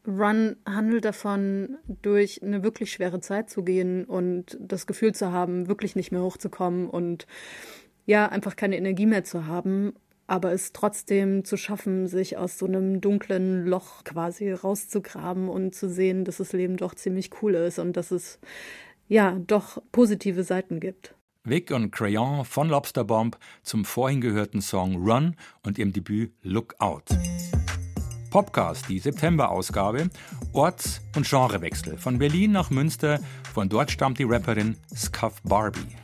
Run 0.08 0.56
handelt 0.68 1.04
davon, 1.04 1.78
durch 2.02 2.42
eine 2.42 2.64
wirklich 2.64 2.90
schwere 2.90 3.20
Zeit 3.20 3.48
zu 3.48 3.62
gehen 3.62 4.06
und 4.06 4.58
das 4.60 4.88
Gefühl 4.88 5.14
zu 5.14 5.30
haben, 5.30 5.68
wirklich 5.68 5.94
nicht 5.94 6.10
mehr 6.10 6.22
hochzukommen 6.22 6.90
und 6.90 7.28
ja, 8.06 8.28
einfach 8.28 8.56
keine 8.56 8.76
Energie 8.76 9.06
mehr 9.06 9.22
zu 9.22 9.46
haben, 9.46 9.94
aber 10.26 10.52
es 10.52 10.72
trotzdem 10.72 11.44
zu 11.44 11.56
schaffen, 11.56 12.06
sich 12.06 12.36
aus 12.36 12.58
so 12.58 12.66
einem 12.66 13.00
dunklen 13.00 13.66
Loch 13.66 14.04
quasi 14.04 14.50
rauszugraben 14.50 15.48
und 15.48 15.74
zu 15.74 15.88
sehen, 15.88 16.24
dass 16.24 16.38
das 16.38 16.52
Leben 16.52 16.76
doch 16.76 16.94
ziemlich 16.94 17.30
cool 17.42 17.54
ist 17.54 17.78
und 17.78 17.96
dass 17.96 18.10
es 18.10 18.38
ja 19.08 19.38
doch 19.46 19.82
positive 19.92 20.42
Seiten 20.42 20.80
gibt. 20.80 21.14
Vic 21.44 21.70
und 21.70 21.92
Crayon 21.92 22.44
von 22.44 22.68
Lobster 22.68 23.04
Bomb 23.04 23.38
zum 23.62 23.84
vorhin 23.84 24.20
gehörten 24.20 24.60
Song 24.60 24.96
Run 24.96 25.36
und 25.62 25.78
ihrem 25.78 25.92
Debüt 25.92 26.32
Look 26.42 26.74
Out. 26.80 27.04
Popcast, 28.30 28.88
die 28.88 28.98
September-Ausgabe, 28.98 30.10
Orts- 30.52 31.00
und 31.14 31.26
Genrewechsel 31.26 31.96
von 31.96 32.18
Berlin 32.18 32.52
nach 32.52 32.70
Münster. 32.70 33.20
Von 33.54 33.68
dort 33.68 33.90
stammt 33.90 34.18
die 34.18 34.24
Rapperin 34.24 34.76
Scuff 34.94 35.40
Barbie. 35.42 35.96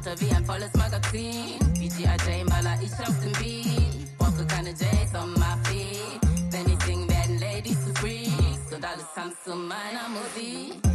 pratar 0.00 0.16
vi 0.16 0.34
Anfallets 0.34 0.74
magasin 0.74 1.58
Vi 1.78 1.88
G.I. 1.88 2.44
maler 2.44 2.78
ich 2.82 2.92
auf 3.06 3.14
dem 3.20 3.32
Beat 3.32 4.18
Brauche 4.18 4.46
keine 4.46 4.70
J's 4.70 5.14
on 5.14 5.32
my 5.34 5.54
feet. 5.64 6.20
Wenn 6.50 6.72
ich 6.72 6.82
sing, 6.84 7.08
werden 7.08 7.38
Ladies 7.38 7.76
zu 7.84 7.94
Freaks 7.94 8.72
Und 8.74 8.84
alles 8.84 9.06
tanzt 9.14 9.44
zu 9.44 9.54
meiner 9.54 10.08
Musik 10.08 10.89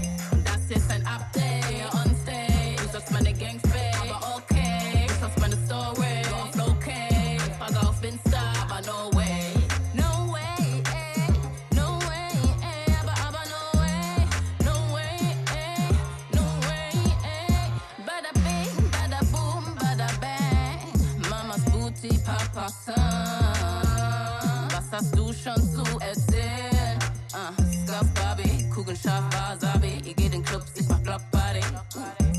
Gegen 28.95 29.10
Schaffer, 29.10 29.58
Sabi, 29.60 30.01
ihr 30.05 30.13
geht 30.13 30.34
in 30.34 30.43
Clubs, 30.43 30.71
ich 30.75 30.88
mach 30.88 30.99
Blockparty. 30.99 31.62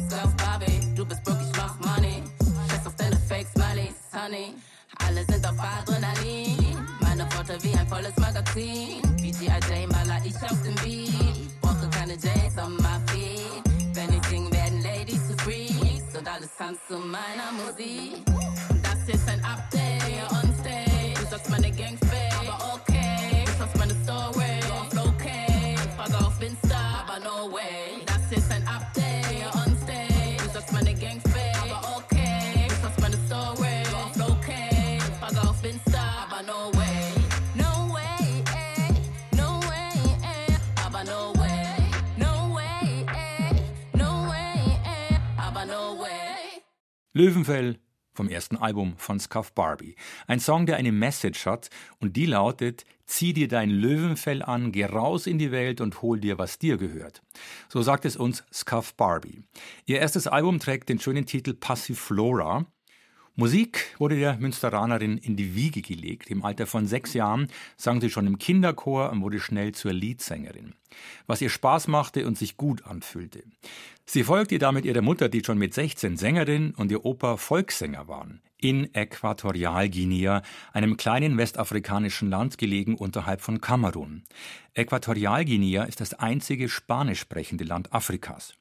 Surf 0.08 0.34
Barbie, 0.36 0.80
du 0.94 1.04
bist 1.04 1.22
broke, 1.24 1.42
ich 1.42 1.56
mach 1.56 1.78
Money. 1.80 2.22
Scheiß 2.70 2.86
auf 2.86 2.96
deine 2.96 3.16
Fake 3.28 3.46
Smileys, 3.54 3.94
Honey. 4.12 4.54
Alle 5.06 5.24
sind 5.26 5.46
auf 5.46 5.56
Adrenalin. 5.58 6.78
Meine 7.00 7.24
Worte 7.34 7.58
wie 7.62 7.76
ein 7.76 7.86
volles 7.88 8.16
Magazin. 8.16 9.02
Wie 9.18 9.32
G.I. 9.32 9.86
Maler, 9.88 10.20
ich 10.24 10.34
auf 10.36 10.62
dem 10.62 10.74
Beat. 10.76 11.60
Brauche 11.60 11.88
keine 11.90 12.14
J's 12.14 12.56
on 12.56 12.76
my 12.76 12.98
feet. 13.06 13.62
Wenn 13.92 14.16
ich 14.16 14.24
sing, 14.26 14.50
werden 14.50 14.82
Ladies 14.82 15.26
zu 15.28 15.36
Freaks. 15.38 16.16
Und 16.16 16.26
alles 16.26 16.50
tanzt 16.56 16.80
zu 16.88 16.96
meiner 16.98 17.52
Musik. 17.52 18.24
Und 18.70 18.82
das 18.82 19.14
ist 19.14 19.28
ein 19.28 19.35
Löwenfell 47.16 47.78
vom 48.12 48.28
ersten 48.28 48.58
Album 48.58 48.92
von 48.98 49.18
Scuff 49.18 49.54
Barbie. 49.54 49.96
Ein 50.26 50.38
Song, 50.38 50.66
der 50.66 50.76
eine 50.76 50.92
Message 50.92 51.46
hat 51.46 51.70
und 51.98 52.14
die 52.14 52.26
lautet, 52.26 52.84
zieh 53.06 53.32
dir 53.32 53.48
dein 53.48 53.70
Löwenfell 53.70 54.42
an, 54.42 54.70
geh 54.70 54.84
raus 54.84 55.26
in 55.26 55.38
die 55.38 55.50
Welt 55.50 55.80
und 55.80 56.02
hol 56.02 56.20
dir, 56.20 56.36
was 56.36 56.58
dir 56.58 56.76
gehört. 56.76 57.22
So 57.70 57.80
sagt 57.80 58.04
es 58.04 58.18
uns 58.18 58.44
Scuff 58.52 58.92
Barbie. 58.96 59.40
Ihr 59.86 59.98
erstes 59.98 60.26
Album 60.26 60.58
trägt 60.58 60.90
den 60.90 61.00
schönen 61.00 61.24
Titel 61.24 61.54
Passiflora 61.54 62.66
Musik 63.38 63.94
wurde 63.98 64.18
der 64.18 64.38
Münsteranerin 64.38 65.18
in 65.18 65.36
die 65.36 65.54
Wiege 65.54 65.82
gelegt. 65.82 66.30
Im 66.30 66.42
Alter 66.42 66.66
von 66.66 66.86
sechs 66.86 67.12
Jahren 67.12 67.48
sang 67.76 68.00
sie 68.00 68.08
schon 68.08 68.26
im 68.26 68.38
Kinderchor 68.38 69.10
und 69.10 69.20
wurde 69.20 69.40
schnell 69.40 69.72
zur 69.72 69.92
Liedsängerin. 69.92 70.74
Was 71.26 71.42
ihr 71.42 71.50
Spaß 71.50 71.88
machte 71.88 72.26
und 72.26 72.38
sich 72.38 72.56
gut 72.56 72.86
anfühlte. 72.86 73.42
Sie 74.06 74.24
folgte 74.24 74.58
damit 74.58 74.86
ihrer 74.86 75.02
Mutter, 75.02 75.28
die 75.28 75.44
schon 75.44 75.58
mit 75.58 75.74
16 75.74 76.16
Sängerin 76.16 76.70
und 76.76 76.90
ihr 76.90 77.04
Opa 77.04 77.36
Volkssänger 77.36 78.08
waren. 78.08 78.40
In 78.56 78.94
Äquatorialguinea, 78.94 80.40
einem 80.72 80.96
kleinen 80.96 81.36
westafrikanischen 81.36 82.30
Land 82.30 82.56
gelegen 82.56 82.94
unterhalb 82.94 83.42
von 83.42 83.60
Kamerun. 83.60 84.24
Äquatorialguinea 84.72 85.84
ist 85.84 86.00
das 86.00 86.14
einzige 86.14 86.70
spanisch 86.70 87.20
sprechende 87.20 87.64
Land 87.64 87.92
Afrikas. 87.92 88.54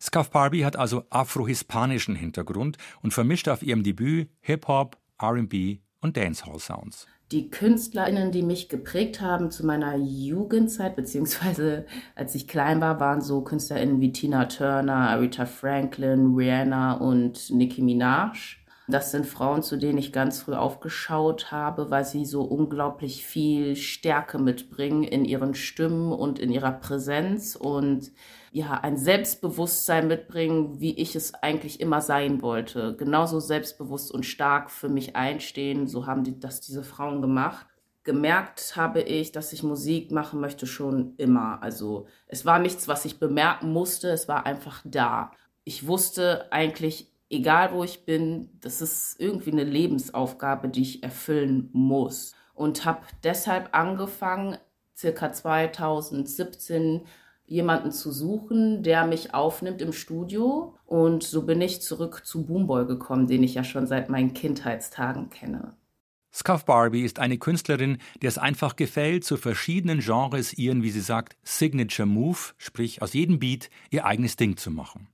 Scuff 0.00 0.30
Barbie 0.30 0.64
hat 0.64 0.76
also 0.76 1.04
afro-hispanischen 1.10 2.16
Hintergrund 2.16 2.76
und 3.02 3.12
vermischt 3.12 3.48
auf 3.48 3.62
ihrem 3.62 3.82
Debüt 3.82 4.28
Hip-Hop, 4.40 4.98
RB 5.22 5.78
und 6.00 6.16
Dancehall-Sounds. 6.16 7.06
Die 7.30 7.48
KünstlerInnen, 7.48 8.30
die 8.30 8.42
mich 8.42 8.68
geprägt 8.68 9.22
haben 9.22 9.50
zu 9.50 9.64
meiner 9.64 9.96
Jugendzeit, 9.96 10.96
beziehungsweise 10.96 11.86
als 12.14 12.34
ich 12.34 12.46
klein 12.46 12.80
war, 12.82 13.00
waren 13.00 13.22
so 13.22 13.40
KünstlerInnen 13.40 14.00
wie 14.00 14.12
Tina 14.12 14.44
Turner, 14.46 15.08
Aretha 15.10 15.46
Franklin, 15.46 16.34
Rihanna 16.34 16.94
und 16.94 17.50
Nicki 17.50 17.80
Minaj. 17.80 18.58
Das 18.88 19.12
sind 19.12 19.24
Frauen, 19.24 19.62
zu 19.62 19.78
denen 19.78 19.96
ich 19.96 20.12
ganz 20.12 20.42
früh 20.42 20.52
aufgeschaut 20.52 21.50
habe, 21.50 21.90
weil 21.90 22.04
sie 22.04 22.26
so 22.26 22.42
unglaublich 22.42 23.24
viel 23.24 23.76
Stärke 23.76 24.38
mitbringen 24.38 25.04
in 25.04 25.24
ihren 25.24 25.54
Stimmen 25.54 26.12
und 26.12 26.38
in 26.38 26.50
ihrer 26.50 26.72
Präsenz 26.72 27.56
und 27.56 28.12
ja, 28.52 28.72
ein 28.74 28.98
Selbstbewusstsein 28.98 30.08
mitbringen, 30.08 30.78
wie 30.78 30.94
ich 30.94 31.16
es 31.16 31.32
eigentlich 31.32 31.80
immer 31.80 32.02
sein 32.02 32.42
wollte. 32.42 32.94
Genauso 32.96 33.40
selbstbewusst 33.40 34.12
und 34.12 34.26
stark 34.26 34.70
für 34.70 34.90
mich 34.90 35.16
einstehen. 35.16 35.86
So 35.86 36.06
haben 36.06 36.22
die, 36.22 36.38
das 36.38 36.60
diese 36.60 36.84
Frauen 36.84 37.22
gemacht. 37.22 37.66
Gemerkt 38.04 38.76
habe 38.76 39.00
ich, 39.00 39.32
dass 39.32 39.54
ich 39.54 39.62
Musik 39.62 40.10
machen 40.10 40.38
möchte 40.38 40.66
schon 40.66 41.14
immer. 41.16 41.62
Also 41.62 42.06
es 42.26 42.44
war 42.44 42.58
nichts, 42.58 42.88
was 42.88 43.06
ich 43.06 43.18
bemerken 43.18 43.72
musste, 43.72 44.10
es 44.10 44.28
war 44.28 44.44
einfach 44.44 44.82
da. 44.84 45.30
Ich 45.64 45.86
wusste 45.86 46.52
eigentlich, 46.52 47.10
egal 47.30 47.72
wo 47.72 47.84
ich 47.84 48.04
bin, 48.04 48.50
das 48.60 48.82
ist 48.82 49.18
irgendwie 49.18 49.52
eine 49.52 49.64
Lebensaufgabe, 49.64 50.68
die 50.68 50.82
ich 50.82 51.02
erfüllen 51.02 51.70
muss. 51.72 52.34
Und 52.52 52.84
habe 52.84 53.00
deshalb 53.24 53.70
angefangen, 53.72 54.58
circa 54.94 55.32
2017 55.32 57.06
jemanden 57.46 57.92
zu 57.92 58.12
suchen, 58.12 58.82
der 58.82 59.06
mich 59.06 59.34
aufnimmt 59.34 59.82
im 59.82 59.92
Studio. 59.92 60.74
Und 60.86 61.22
so 61.22 61.42
bin 61.42 61.60
ich 61.60 61.82
zurück 61.82 62.22
zu 62.24 62.46
Boomboy 62.46 62.86
gekommen, 62.86 63.26
den 63.26 63.42
ich 63.42 63.54
ja 63.54 63.64
schon 63.64 63.86
seit 63.86 64.08
meinen 64.08 64.34
Kindheitstagen 64.34 65.30
kenne. 65.30 65.76
Scuff 66.34 66.64
Barbie 66.64 67.02
ist 67.02 67.18
eine 67.18 67.36
Künstlerin, 67.36 67.98
der 68.22 68.28
es 68.28 68.38
einfach 68.38 68.76
gefällt, 68.76 69.24
zu 69.24 69.36
verschiedenen 69.36 70.00
Genres 70.00 70.54
ihren, 70.54 70.82
wie 70.82 70.90
sie 70.90 71.00
sagt, 71.00 71.36
Signature 71.42 72.06
Move, 72.06 72.38
sprich 72.56 73.02
aus 73.02 73.12
jedem 73.12 73.38
Beat 73.38 73.68
ihr 73.90 74.06
eigenes 74.06 74.36
Ding 74.36 74.56
zu 74.56 74.70
machen. 74.70 75.08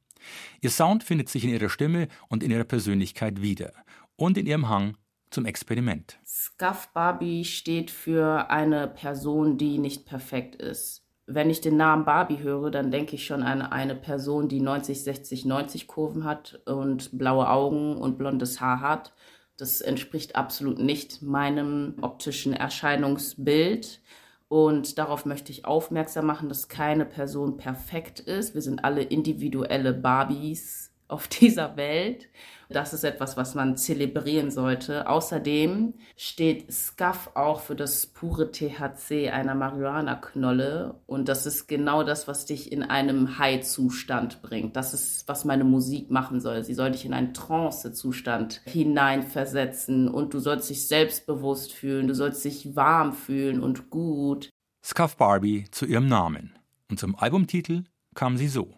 Ihr 0.61 0.71
Sound 0.71 1.03
findet 1.03 1.29
sich 1.29 1.43
in 1.43 1.51
ihrer 1.51 1.71
Stimme 1.71 2.07
und 2.29 2.45
in 2.45 2.53
ihrer 2.53 2.65
Persönlichkeit 2.65 3.43
wieder 3.43 3.73
und 4.15 4.39
in 4.39 4.47
ihrem 4.47 4.69
Hang 4.69 4.97
zum 5.31 5.45
Experiment. 5.45 6.21
Scuff 6.25 6.89
Barbie 6.95 7.45
steht 7.45 7.91
für 7.91 8.49
eine 8.51 8.87
Person, 8.87 9.59
die 9.59 9.79
nicht 9.79 10.07
perfekt 10.07 10.55
ist 10.55 11.08
wenn 11.29 11.51
ich 11.51 11.61
den 11.61 11.77
Namen 11.77 12.07
Barbie 12.07 12.39
höre, 12.39 12.71
dann 12.71 12.91
denke 12.91 13.15
ich 13.17 13.27
schon 13.27 13.43
an 13.43 13.61
eine 13.61 13.95
Person, 13.95 14.49
die 14.49 14.61
90, 14.61 15.05
60, 15.05 15.45
90 15.45 15.87
Kurven 15.87 16.25
hat 16.25 16.61
und 16.65 17.17
blaue 17.19 17.49
Augen 17.51 17.99
und 17.99 18.17
blondes 18.17 18.61
Haar 18.63 18.81
hat. 18.81 19.13
Das 19.59 19.83
entspricht 19.83 20.37
absolut 20.37 20.79
nicht 20.79 21.21
meinem 21.21 21.97
optischen 22.01 22.55
Erscheinungsbild. 22.55 24.01
Und 24.49 24.97
darauf 24.97 25.27
möchte 25.27 25.53
ich 25.53 25.67
aufmerksam 25.67 26.25
machen, 26.25 26.49
dass 26.49 26.69
keine 26.69 27.05
Person 27.05 27.59
perfekt 27.59 28.21
ist. 28.21 28.55
Wir 28.55 28.63
sind 28.63 28.83
alle 28.83 29.03
individuelle 29.03 29.93
Barbies 29.93 30.91
auf 31.09 31.29
dieser 31.29 31.77
Welt. 31.77 32.29
Das 32.71 32.93
ist 32.93 33.05
etwas, 33.05 33.37
was 33.37 33.55
man 33.55 33.77
zelebrieren 33.77 34.51
sollte. 34.51 35.09
Außerdem 35.09 35.95
steht 36.17 36.73
Scuff 36.73 37.31
auch 37.35 37.61
für 37.61 37.75
das 37.75 38.07
pure 38.07 38.53
THC 38.53 39.31
einer 39.31 39.55
Marihuana-Knolle. 39.55 41.01
Und 41.07 41.29
das 41.29 41.47
ist 41.47 41.67
genau 41.67 42.03
das, 42.03 42.29
was 42.29 42.45
dich 42.45 42.71
in 42.71 42.83
einem 42.83 43.39
High-Zustand 43.39 44.43
bringt. 44.43 44.77
Das 44.77 44.93
ist, 44.93 45.27
was 45.29 45.45
meine 45.45 45.65
Musik 45.65 46.11
machen 46.11 46.41
soll. 46.41 46.63
Sie 46.63 46.75
soll 46.75 46.91
dich 46.91 47.07
in 47.07 47.15
einen 47.15 47.33
Trance-Zustand 47.33 48.61
hineinversetzen. 48.67 50.09
Und 50.09 50.35
du 50.35 50.39
sollst 50.39 50.69
dich 50.69 50.87
selbstbewusst 50.87 51.73
fühlen. 51.73 52.07
Du 52.07 52.15
sollst 52.15 52.45
dich 52.45 52.77
warm 52.77 53.15
fühlen 53.15 53.61
und 53.63 53.89
gut. 53.89 54.51
Scuff 54.85 55.17
Barbie 55.17 55.67
zu 55.71 55.87
ihrem 55.87 56.09
Namen. 56.09 56.53
Und 56.91 57.01
zum 57.01 57.17
Albumtitel 57.17 57.85
kam 58.15 58.37
sie 58.37 58.49
so. 58.49 58.75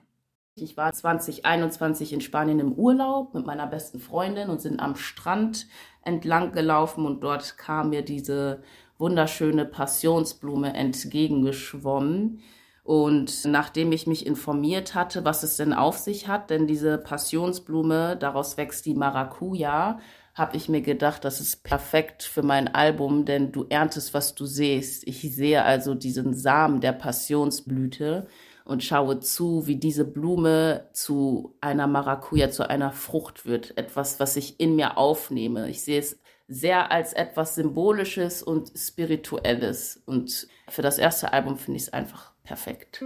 Ich 0.57 0.77
war 0.77 0.93
2021 0.93 2.13
in 2.13 2.21
Spanien 2.21 2.59
im 2.59 2.73
Urlaub 2.73 3.35
mit 3.35 3.47
meiner 3.47 3.67
besten 3.67 4.01
Freundin 4.01 4.51
und 4.51 4.61
sind 4.61 4.81
am 4.81 4.97
Strand 4.97 5.67
entlang 6.05 6.53
gelaufen 6.53 7.07
und 7.07 7.23
dort 7.23 7.57
kam 7.57 7.91
mir 7.91 8.03
diese 8.03 8.63
wunderschöne 8.99 9.65
Passionsblume 9.65 10.75
entgegengeschwommen. 10.75 12.41
Und 12.83 13.45
nachdem 13.45 13.93
ich 13.93 14.07
mich 14.07 14.27
informiert 14.27 14.95
hatte, 14.95 15.25
was 15.25 15.43
es 15.45 15.57
denn 15.57 15.73
auf 15.73 15.99
sich 15.99 16.27
hat, 16.27 16.51
denn 16.51 16.67
diese 16.67 16.99
Passionsblume, 16.99 18.17
daraus 18.17 18.57
wächst 18.57 18.85
die 18.87 18.95
Maracuja, 18.95 20.01
habe 20.35 20.57
ich 20.57 20.69
mir 20.69 20.81
gedacht, 20.81 21.25
das 21.25 21.41
ist 21.41 21.63
perfekt 21.63 22.23
für 22.23 22.43
mein 22.43 22.69
Album, 22.69 23.25
denn 23.25 23.53
du 23.53 23.67
erntest, 23.69 24.15
was 24.15 24.35
du 24.35 24.47
siehst. 24.47 25.07
Ich 25.07 25.21
sehe 25.35 25.63
also 25.63 25.95
diesen 25.95 26.35
Samen 26.35 26.81
der 26.81 26.93
Passionsblüte 26.93 28.27
und 28.71 28.85
schaue 28.85 29.19
zu, 29.19 29.67
wie 29.67 29.75
diese 29.75 30.05
Blume 30.05 30.89
zu 30.93 31.57
einer 31.61 31.89
Maracuja, 31.89 32.51
zu 32.51 32.71
einer 32.71 32.93
Frucht 32.93 33.45
wird. 33.45 33.77
Etwas, 33.77 34.21
was 34.21 34.37
ich 34.37 34.61
in 34.61 34.77
mir 34.77 34.97
aufnehme. 34.97 35.69
Ich 35.69 35.83
sehe 35.83 35.99
es 35.99 36.21
sehr 36.47 36.93
als 36.93 37.13
etwas 37.13 37.57
Symbolisches 37.57 38.45
und 38.45 38.71
Spirituelles. 38.77 40.01
Und 40.07 40.47
für 40.69 40.83
das 40.83 40.99
erste 40.99 41.33
Album 41.33 41.57
finde 41.57 41.79
ich 41.79 41.83
es 41.83 41.93
einfach 41.93 42.31
perfekt. 42.45 43.01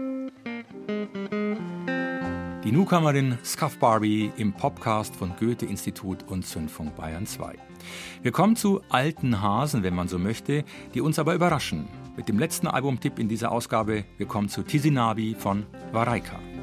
Die 2.64 2.72
Newcomerin 2.72 3.38
Scuff 3.42 3.78
Barbie 3.78 4.32
im 4.36 4.52
Podcast 4.52 5.16
von 5.16 5.32
Goethe-Institut 5.40 6.24
und 6.28 6.46
Zündfunk 6.46 6.94
Bayern 6.94 7.24
2. 7.24 7.54
Wir 8.20 8.32
kommen 8.32 8.56
zu 8.56 8.82
alten 8.90 9.40
Hasen, 9.40 9.82
wenn 9.82 9.94
man 9.94 10.08
so 10.08 10.18
möchte, 10.18 10.62
die 10.92 11.00
uns 11.00 11.18
aber 11.18 11.34
überraschen 11.34 11.88
mit 12.16 12.28
dem 12.28 12.38
letzten 12.38 12.66
Albumtipp 12.66 13.18
in 13.18 13.28
dieser 13.28 13.52
Ausgabe. 13.52 14.04
Wir 14.16 14.26
kommen 14.26 14.48
zu 14.48 14.62
Tizinabi 14.62 15.34
von 15.38 15.66
Varaika. 15.92 16.53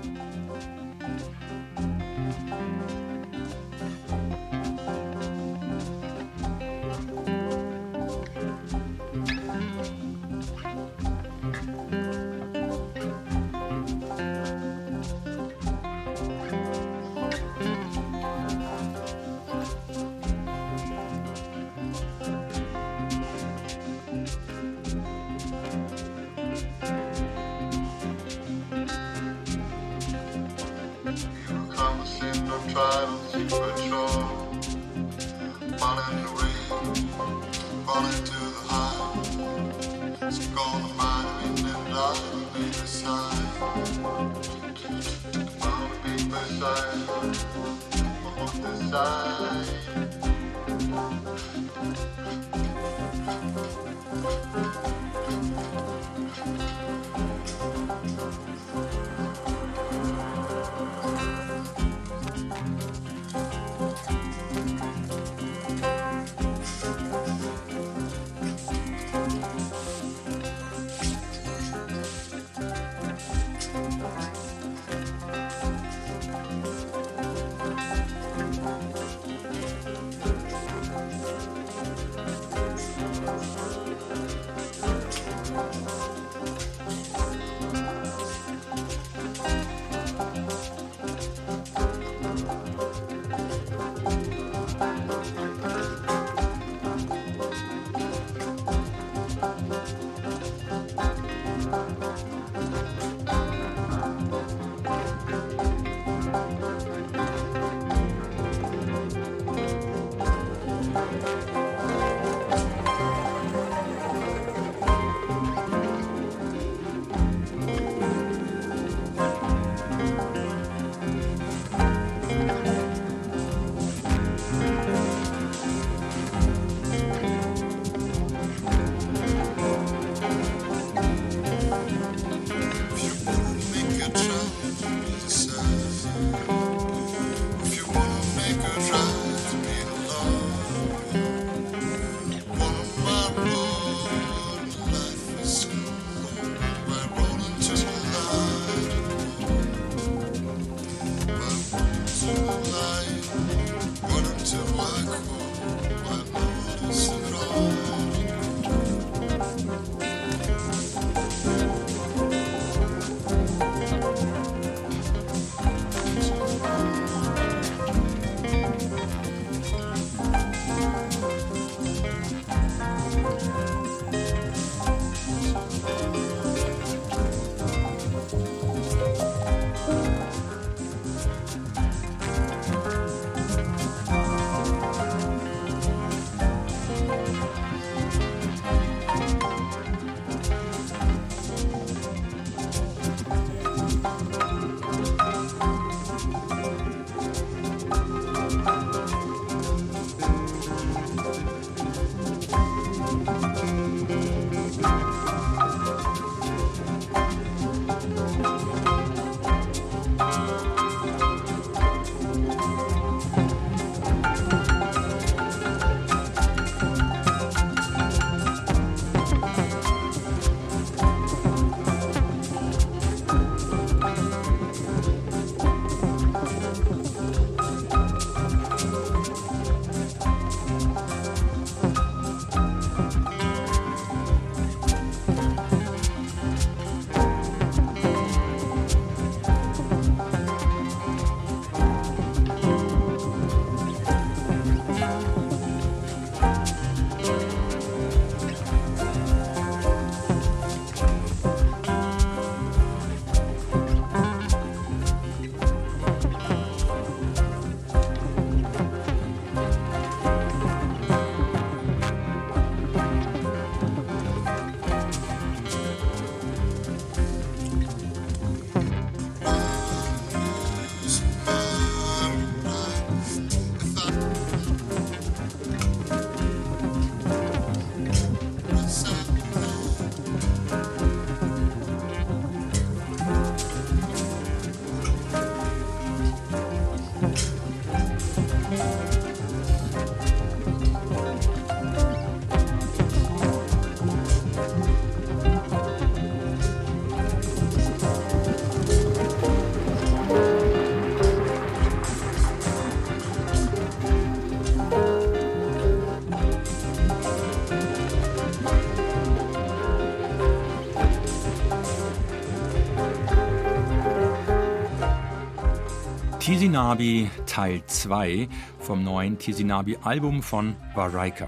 Tizinabi 316.51 317.29
Teil 317.45 317.81
2 317.85 318.49
vom 318.77 319.05
neuen 319.05 319.37
Tizinabi 319.37 319.97
Album 320.03 320.43
von 320.43 320.75
Varaika. 320.93 321.47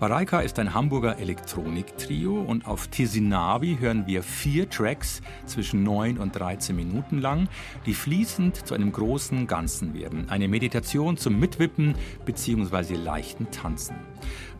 Varaika 0.00 0.40
ist 0.40 0.58
ein 0.58 0.74
Hamburger 0.74 1.18
Elektronik-Trio 1.20 2.40
und 2.40 2.66
auf 2.66 2.88
Tizinabi 2.88 3.76
hören 3.78 4.08
wir 4.08 4.24
vier 4.24 4.68
Tracks 4.68 5.22
zwischen 5.46 5.84
9 5.84 6.18
und 6.18 6.32
13 6.32 6.74
Minuten 6.74 7.20
lang, 7.20 7.48
die 7.86 7.94
fließend 7.94 8.66
zu 8.66 8.74
einem 8.74 8.90
großen 8.90 9.46
Ganzen 9.46 9.94
werden. 9.94 10.28
Eine 10.28 10.48
Meditation 10.48 11.16
zum 11.16 11.38
Mitwippen 11.38 11.94
bzw. 12.24 12.96
leichten 12.96 13.52
Tanzen. 13.52 13.94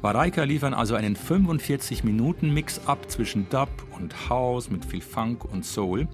Varaika 0.05 0.45
liefern 0.45 0.75
also 0.75 0.97
einen 0.97 1.17
45-Minuten-Mix 1.17 2.83
ab 2.85 3.11
zwischen 3.11 3.49
Dub 3.49 3.71
und 3.99 4.29
House 4.29 4.69
mit 4.69 4.85
viel 4.85 5.01
Funk 5.01 5.47
und 5.47 5.65
Soul. 5.65 6.09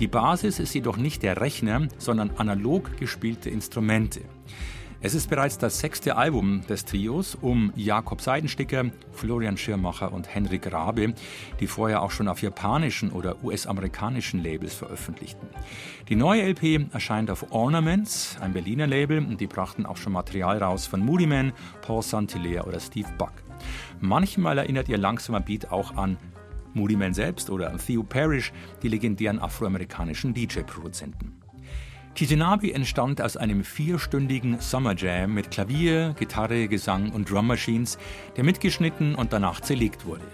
Die 0.00 0.08
Basis 0.08 0.58
ist 0.58 0.74
jedoch 0.74 0.96
nicht 0.96 1.22
der 1.22 1.40
Rechner, 1.40 1.86
sondern 1.96 2.32
analog 2.38 2.96
gespielte 2.96 3.48
Instrumente. 3.48 4.22
Es 5.06 5.14
ist 5.14 5.30
bereits 5.30 5.56
das 5.56 5.78
sechste 5.78 6.16
Album 6.16 6.66
des 6.66 6.84
Trios 6.84 7.36
um 7.40 7.72
Jakob 7.76 8.20
Seidensticker, 8.20 8.86
Florian 9.12 9.56
Schirmacher 9.56 10.12
und 10.12 10.34
Henrik 10.34 10.72
Rabe, 10.72 11.14
die 11.60 11.68
vorher 11.68 12.02
auch 12.02 12.10
schon 12.10 12.26
auf 12.26 12.42
japanischen 12.42 13.12
oder 13.12 13.36
US-amerikanischen 13.44 14.42
Labels 14.42 14.74
veröffentlichten. 14.74 15.46
Die 16.08 16.16
neue 16.16 16.42
LP 16.42 16.92
erscheint 16.92 17.30
auf 17.30 17.52
Ornaments, 17.52 18.36
ein 18.40 18.52
Berliner 18.52 18.88
Label, 18.88 19.18
und 19.18 19.40
die 19.40 19.46
brachten 19.46 19.86
auch 19.86 19.96
schon 19.96 20.12
Material 20.12 20.58
raus 20.60 20.88
von 20.88 20.98
Moody 20.98 21.28
Man, 21.28 21.52
Paul 21.82 22.02
Saint-Hilaire 22.02 22.66
oder 22.66 22.80
Steve 22.80 23.08
Buck. 23.16 23.34
Manchmal 24.00 24.58
erinnert 24.58 24.88
ihr 24.88 24.98
langsamer 24.98 25.38
Beat 25.38 25.70
auch 25.70 25.96
an 25.96 26.16
Moody 26.74 26.96
Man 26.96 27.14
selbst 27.14 27.48
oder 27.48 27.70
an 27.70 27.78
Theo 27.78 28.02
Parrish, 28.02 28.52
die 28.82 28.88
legendären 28.88 29.38
afroamerikanischen 29.38 30.34
DJ-Produzenten. 30.34 31.45
Tizinabi 32.16 32.72
entstand 32.72 33.20
aus 33.20 33.36
einem 33.36 33.62
vierstündigen 33.62 34.58
Summer 34.58 34.94
Jam 34.96 35.34
mit 35.34 35.50
Klavier, 35.50 36.14
Gitarre, 36.18 36.66
Gesang 36.66 37.12
und 37.12 37.30
Drum 37.30 37.46
Machines, 37.46 37.98
der 38.38 38.44
mitgeschnitten 38.44 39.14
und 39.14 39.34
danach 39.34 39.60
zerlegt 39.60 40.06
wurde. 40.06 40.24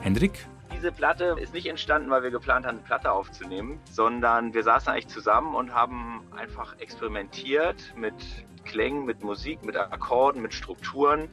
Hendrik? 0.00 0.46
Diese 0.74 0.90
Platte 0.90 1.36
ist 1.38 1.52
nicht 1.52 1.66
entstanden, 1.66 2.08
weil 2.08 2.22
wir 2.22 2.30
geplant 2.30 2.64
haben, 2.64 2.78
eine 2.78 2.86
Platte 2.86 3.12
aufzunehmen, 3.12 3.78
sondern 3.90 4.54
wir 4.54 4.62
saßen 4.62 4.90
eigentlich 4.90 5.08
zusammen 5.08 5.54
und 5.54 5.74
haben 5.74 6.22
einfach 6.34 6.74
experimentiert 6.78 7.92
mit 7.98 8.14
Klängen, 8.64 9.04
mit 9.04 9.22
Musik, 9.22 9.62
mit 9.62 9.76
Akkorden, 9.76 10.40
mit 10.40 10.54
Strukturen. 10.54 11.28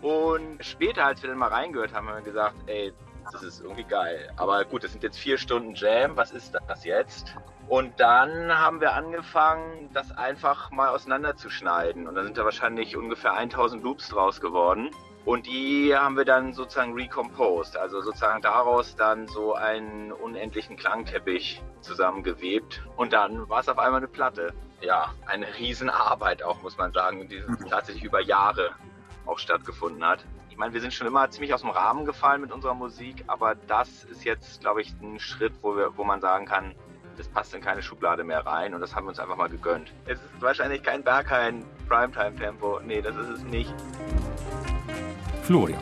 Und 0.00 0.64
später, 0.64 1.04
als 1.04 1.22
wir 1.22 1.28
dann 1.28 1.38
mal 1.38 1.48
reingehört 1.48 1.92
haben, 1.92 2.08
haben 2.08 2.16
wir 2.16 2.22
gesagt, 2.22 2.56
ey, 2.68 2.90
das 3.30 3.42
ist 3.42 3.60
irgendwie 3.60 3.84
geil. 3.84 4.30
Aber 4.36 4.64
gut, 4.64 4.82
das 4.82 4.92
sind 4.92 5.02
jetzt 5.02 5.18
vier 5.18 5.36
Stunden 5.36 5.74
Jam, 5.74 6.16
was 6.16 6.30
ist 6.30 6.56
das 6.68 6.84
jetzt? 6.86 7.36
Und 7.68 7.98
dann 7.98 8.56
haben 8.56 8.80
wir 8.80 8.94
angefangen, 8.94 9.90
das 9.92 10.16
einfach 10.16 10.70
mal 10.70 10.88
auseinanderzuschneiden. 10.88 12.06
Und 12.06 12.14
da 12.14 12.22
sind 12.22 12.38
da 12.38 12.44
wahrscheinlich 12.44 12.96
ungefähr 12.96 13.32
1000 13.32 13.82
Loops 13.82 14.08
draus 14.08 14.40
geworden. 14.40 14.90
Und 15.24 15.46
die 15.46 15.92
haben 15.96 16.16
wir 16.16 16.24
dann 16.24 16.52
sozusagen 16.52 16.94
recomposed, 16.94 17.76
also 17.76 18.00
sozusagen 18.00 18.40
daraus 18.42 18.94
dann 18.94 19.26
so 19.26 19.54
einen 19.54 20.12
unendlichen 20.12 20.76
Klangteppich 20.76 21.60
zusammengewebt. 21.80 22.86
Und 22.96 23.12
dann 23.12 23.48
war 23.48 23.58
es 23.58 23.68
auf 23.68 23.78
einmal 23.78 23.98
eine 23.98 24.08
Platte. 24.08 24.54
Ja, 24.80 25.12
eine 25.26 25.46
Riesenarbeit 25.58 26.44
auch, 26.44 26.62
muss 26.62 26.78
man 26.78 26.92
sagen, 26.92 27.28
die 27.28 27.42
tatsächlich 27.68 28.04
über 28.04 28.20
Jahre 28.20 28.70
auch 29.24 29.40
stattgefunden 29.40 30.04
hat. 30.04 30.24
Ich 30.48 30.56
meine, 30.56 30.72
wir 30.72 30.80
sind 30.80 30.94
schon 30.94 31.08
immer 31.08 31.28
ziemlich 31.30 31.52
aus 31.52 31.62
dem 31.62 31.70
Rahmen 31.70 32.04
gefallen 32.04 32.40
mit 32.40 32.52
unserer 32.52 32.74
Musik, 32.74 33.24
aber 33.26 33.56
das 33.56 34.04
ist 34.04 34.24
jetzt, 34.24 34.60
glaube 34.60 34.82
ich, 34.82 34.94
ein 35.02 35.18
Schritt, 35.18 35.54
wo, 35.60 35.76
wir, 35.76 35.96
wo 35.96 36.04
man 36.04 36.20
sagen 36.20 36.46
kann, 36.46 36.74
das 37.16 37.28
passt 37.28 37.54
in 37.54 37.60
keine 37.60 37.82
Schublade 37.82 38.24
mehr 38.24 38.44
rein 38.46 38.74
und 38.74 38.80
das 38.80 38.94
haben 38.94 39.04
wir 39.04 39.10
uns 39.10 39.18
einfach 39.18 39.36
mal 39.36 39.48
gegönnt. 39.48 39.92
Es 40.06 40.18
ist 40.18 40.40
wahrscheinlich 40.40 40.82
kein 40.82 41.02
Berghain 41.02 41.64
Primetime-Tempo. 41.88 42.80
Nee, 42.84 43.00
das 43.00 43.16
ist 43.16 43.28
es 43.28 43.44
nicht. 43.44 43.72
Florian. 45.42 45.80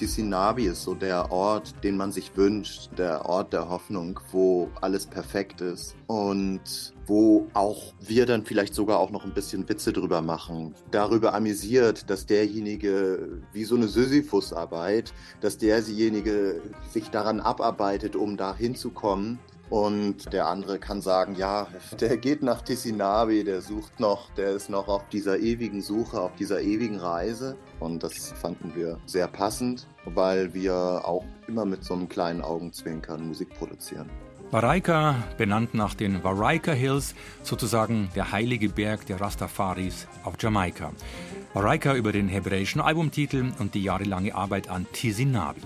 Tisinabi 0.00 0.64
ist 0.64 0.82
so 0.82 0.94
der 0.94 1.30
Ort, 1.30 1.74
den 1.84 1.98
man 1.98 2.10
sich 2.10 2.34
wünscht, 2.34 2.88
der 2.96 3.26
Ort 3.26 3.52
der 3.52 3.68
Hoffnung, 3.68 4.18
wo 4.32 4.70
alles 4.80 5.04
perfekt 5.04 5.60
ist 5.60 5.94
und 6.06 6.94
wo 7.06 7.48
auch 7.52 7.92
wir 8.00 8.24
dann 8.24 8.46
vielleicht 8.46 8.74
sogar 8.74 8.98
auch 8.98 9.10
noch 9.10 9.26
ein 9.26 9.34
bisschen 9.34 9.68
Witze 9.68 9.92
drüber 9.92 10.22
machen, 10.22 10.74
darüber 10.90 11.34
amüsiert, 11.34 12.08
dass 12.08 12.24
derjenige 12.24 13.42
wie 13.52 13.64
so 13.64 13.76
eine 13.76 13.88
Sisyphus-Arbeit, 13.88 15.12
dass 15.42 15.58
derjenige 15.58 16.62
sich 16.88 17.10
daran 17.10 17.38
abarbeitet, 17.38 18.16
um 18.16 18.38
da 18.38 18.56
hinzukommen 18.56 19.38
und 19.70 20.32
der 20.32 20.48
andere 20.48 20.80
kann 20.80 21.00
sagen, 21.00 21.36
ja, 21.36 21.68
der 22.00 22.16
geht 22.16 22.42
nach 22.42 22.62
Tisinabi, 22.62 23.44
der 23.44 23.62
sucht 23.62 24.00
noch, 24.00 24.28
der 24.34 24.50
ist 24.50 24.68
noch 24.68 24.88
auf 24.88 25.08
dieser 25.08 25.38
ewigen 25.38 25.80
Suche, 25.80 26.20
auf 26.20 26.34
dieser 26.34 26.60
ewigen 26.60 26.98
Reise. 26.98 27.56
Und 27.78 28.02
das 28.02 28.32
fanden 28.32 28.72
wir 28.74 28.98
sehr 29.06 29.28
passend, 29.28 29.86
weil 30.04 30.52
wir 30.54 30.74
auch 30.74 31.24
immer 31.46 31.64
mit 31.64 31.84
so 31.84 31.94
einem 31.94 32.08
kleinen 32.08 32.42
Augenzwinkern 32.42 33.26
Musik 33.26 33.50
produzieren. 33.50 34.10
Varaika, 34.50 35.14
benannt 35.38 35.74
nach 35.74 35.94
den 35.94 36.24
Varaika 36.24 36.72
Hills, 36.72 37.14
sozusagen 37.44 38.10
der 38.16 38.32
heilige 38.32 38.68
Berg 38.68 39.06
der 39.06 39.20
Rastafaris 39.20 40.08
auf 40.24 40.34
Jamaika. 40.40 40.90
Varaika 41.54 41.94
über 41.94 42.10
den 42.10 42.28
hebräischen 42.28 42.80
Albumtitel 42.80 43.52
und 43.60 43.74
die 43.74 43.84
jahrelange 43.84 44.34
Arbeit 44.34 44.68
an 44.68 44.86
Tisinabi. 44.92 45.60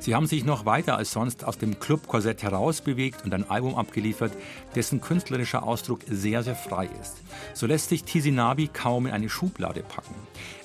Sie 0.00 0.14
haben 0.14 0.26
sich 0.26 0.44
noch 0.44 0.66
weiter 0.66 0.96
als 0.96 1.12
sonst 1.12 1.44
aus 1.44 1.58
dem 1.58 1.80
Clubkorsett 1.80 2.42
herausbewegt 2.42 3.24
und 3.24 3.34
ein 3.34 3.48
Album 3.50 3.74
abgeliefert, 3.74 4.32
dessen 4.74 5.00
künstlerischer 5.00 5.62
Ausdruck 5.62 6.00
sehr, 6.08 6.42
sehr 6.42 6.54
frei 6.54 6.88
ist. 7.00 7.16
So 7.54 7.66
lässt 7.66 7.88
sich 7.88 8.04
Tisinabi 8.04 8.68
kaum 8.68 9.06
in 9.06 9.12
eine 9.12 9.28
Schublade 9.28 9.82
packen. 9.82 10.14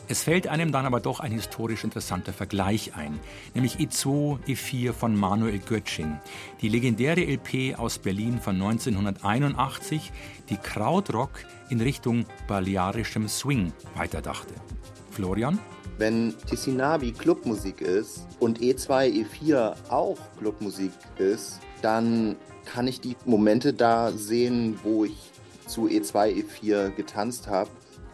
Es 0.07 0.23
fällt 0.23 0.47
einem 0.47 0.73
dann 0.73 0.85
aber 0.85 0.99
doch 0.99 1.21
ein 1.21 1.31
historisch 1.31 1.85
interessanter 1.85 2.33
Vergleich 2.33 2.95
ein, 2.95 3.17
nämlich 3.53 3.77
E2, 3.77 4.39
E4 4.45 4.91
von 4.91 5.15
Manuel 5.15 5.59
Götsching, 5.59 6.19
die 6.61 6.67
legendäre 6.67 7.21
LP 7.21 7.79
aus 7.79 7.97
Berlin 7.97 8.39
von 8.41 8.55
1981, 8.55 10.11
die 10.49 10.57
Krautrock 10.57 11.31
in 11.69 11.79
Richtung 11.79 12.25
balearischem 12.47 13.29
Swing 13.29 13.71
weiterdachte. 13.95 14.53
Florian? 15.11 15.59
Wenn 15.97 16.33
Tisinabi 16.47 17.11
Clubmusik 17.11 17.81
ist 17.81 18.25
und 18.39 18.59
E2, 18.59 19.25
E4 19.25 19.75
auch 19.89 20.17
Clubmusik 20.39 20.91
ist, 21.19 21.59
dann 21.81 22.37
kann 22.65 22.87
ich 22.87 23.01
die 23.01 23.15
Momente 23.25 23.73
da 23.73 24.11
sehen, 24.11 24.79
wo 24.83 25.05
ich 25.05 25.31
zu 25.67 25.87
E2, 25.87 26.43
E4 26.43 26.89
getanzt 26.91 27.47
habe. 27.47 27.69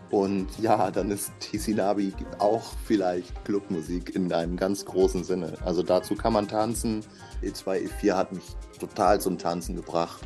Und 0.10 0.47
ja, 0.60 0.89
dann 0.89 1.12
ist 1.12 1.31
Tisinabi 1.39 2.13
auch 2.39 2.63
vielleicht 2.86 3.43
Clubmusik 3.43 4.15
in 4.15 4.31
einem 4.31 4.55
ganz 4.55 4.86
großen 4.86 5.23
Sinne. 5.23 5.53
Also 5.65 5.83
dazu 5.83 6.15
kann 6.15 6.33
man 6.33 6.47
tanzen. 6.47 7.03
E2, 7.43 7.89
E4 7.89 8.15
hat 8.15 8.31
mich 8.31 8.45
total 8.79 9.19
zum 9.19 9.38
Tanzen 9.38 9.75
gebracht 9.75 10.21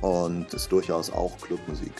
und 0.00 0.52
ist 0.54 0.70
durchaus 0.70 1.10
auch 1.10 1.36
Clubmusik. 1.40 1.92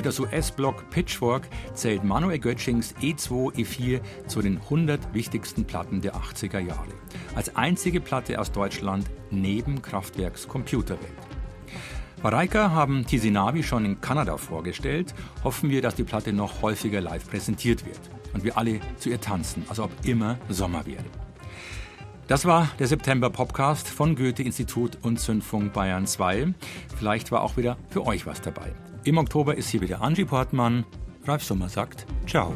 Für 0.00 0.04
das 0.04 0.18
US-Blog 0.18 0.88
Pitchfork 0.88 1.46
zählt 1.74 2.04
Manuel 2.04 2.38
Götschings 2.38 2.94
E2, 3.02 3.52
E4 3.52 4.00
zu 4.28 4.40
den 4.40 4.56
100 4.56 5.12
wichtigsten 5.12 5.66
Platten 5.66 6.00
der 6.00 6.14
80er 6.14 6.58
Jahre. 6.58 6.88
Als 7.34 7.54
einzige 7.54 8.00
Platte 8.00 8.40
aus 8.40 8.50
Deutschland 8.50 9.04
neben 9.30 9.82
Kraftwerks 9.82 10.48
Computerwelt. 10.48 11.12
Varaika 12.22 12.70
haben 12.70 13.06
Tisinavi 13.06 13.62
schon 13.62 13.84
in 13.84 14.00
Kanada 14.00 14.38
vorgestellt. 14.38 15.14
Hoffen 15.44 15.68
wir, 15.68 15.82
dass 15.82 15.96
die 15.96 16.04
Platte 16.04 16.32
noch 16.32 16.62
häufiger 16.62 17.02
live 17.02 17.28
präsentiert 17.28 17.84
wird 17.84 18.00
und 18.32 18.42
wir 18.42 18.56
alle 18.56 18.80
zu 18.96 19.10
ihr 19.10 19.20
tanzen, 19.20 19.64
als 19.68 19.80
ob 19.80 19.90
immer 20.06 20.38
Sommer 20.48 20.86
wäre. 20.86 21.04
Das 22.26 22.46
war 22.46 22.70
der 22.78 22.86
September-Podcast 22.86 23.86
von 23.86 24.16
Goethe-Institut 24.16 24.96
und 25.02 25.20
Zündfunk 25.20 25.74
Bayern 25.74 26.06
2. 26.06 26.54
Vielleicht 26.96 27.30
war 27.32 27.42
auch 27.42 27.58
wieder 27.58 27.76
für 27.90 28.06
euch 28.06 28.24
was 28.24 28.40
dabei. 28.40 28.72
Im 29.04 29.16
Oktober 29.16 29.56
ist 29.56 29.70
hier 29.70 29.80
wieder 29.80 30.02
Angie 30.02 30.26
Portmann. 30.26 30.84
Ralf 31.24 31.42
Sommer 31.42 31.68
sagt 31.68 32.06
Ciao. 32.26 32.52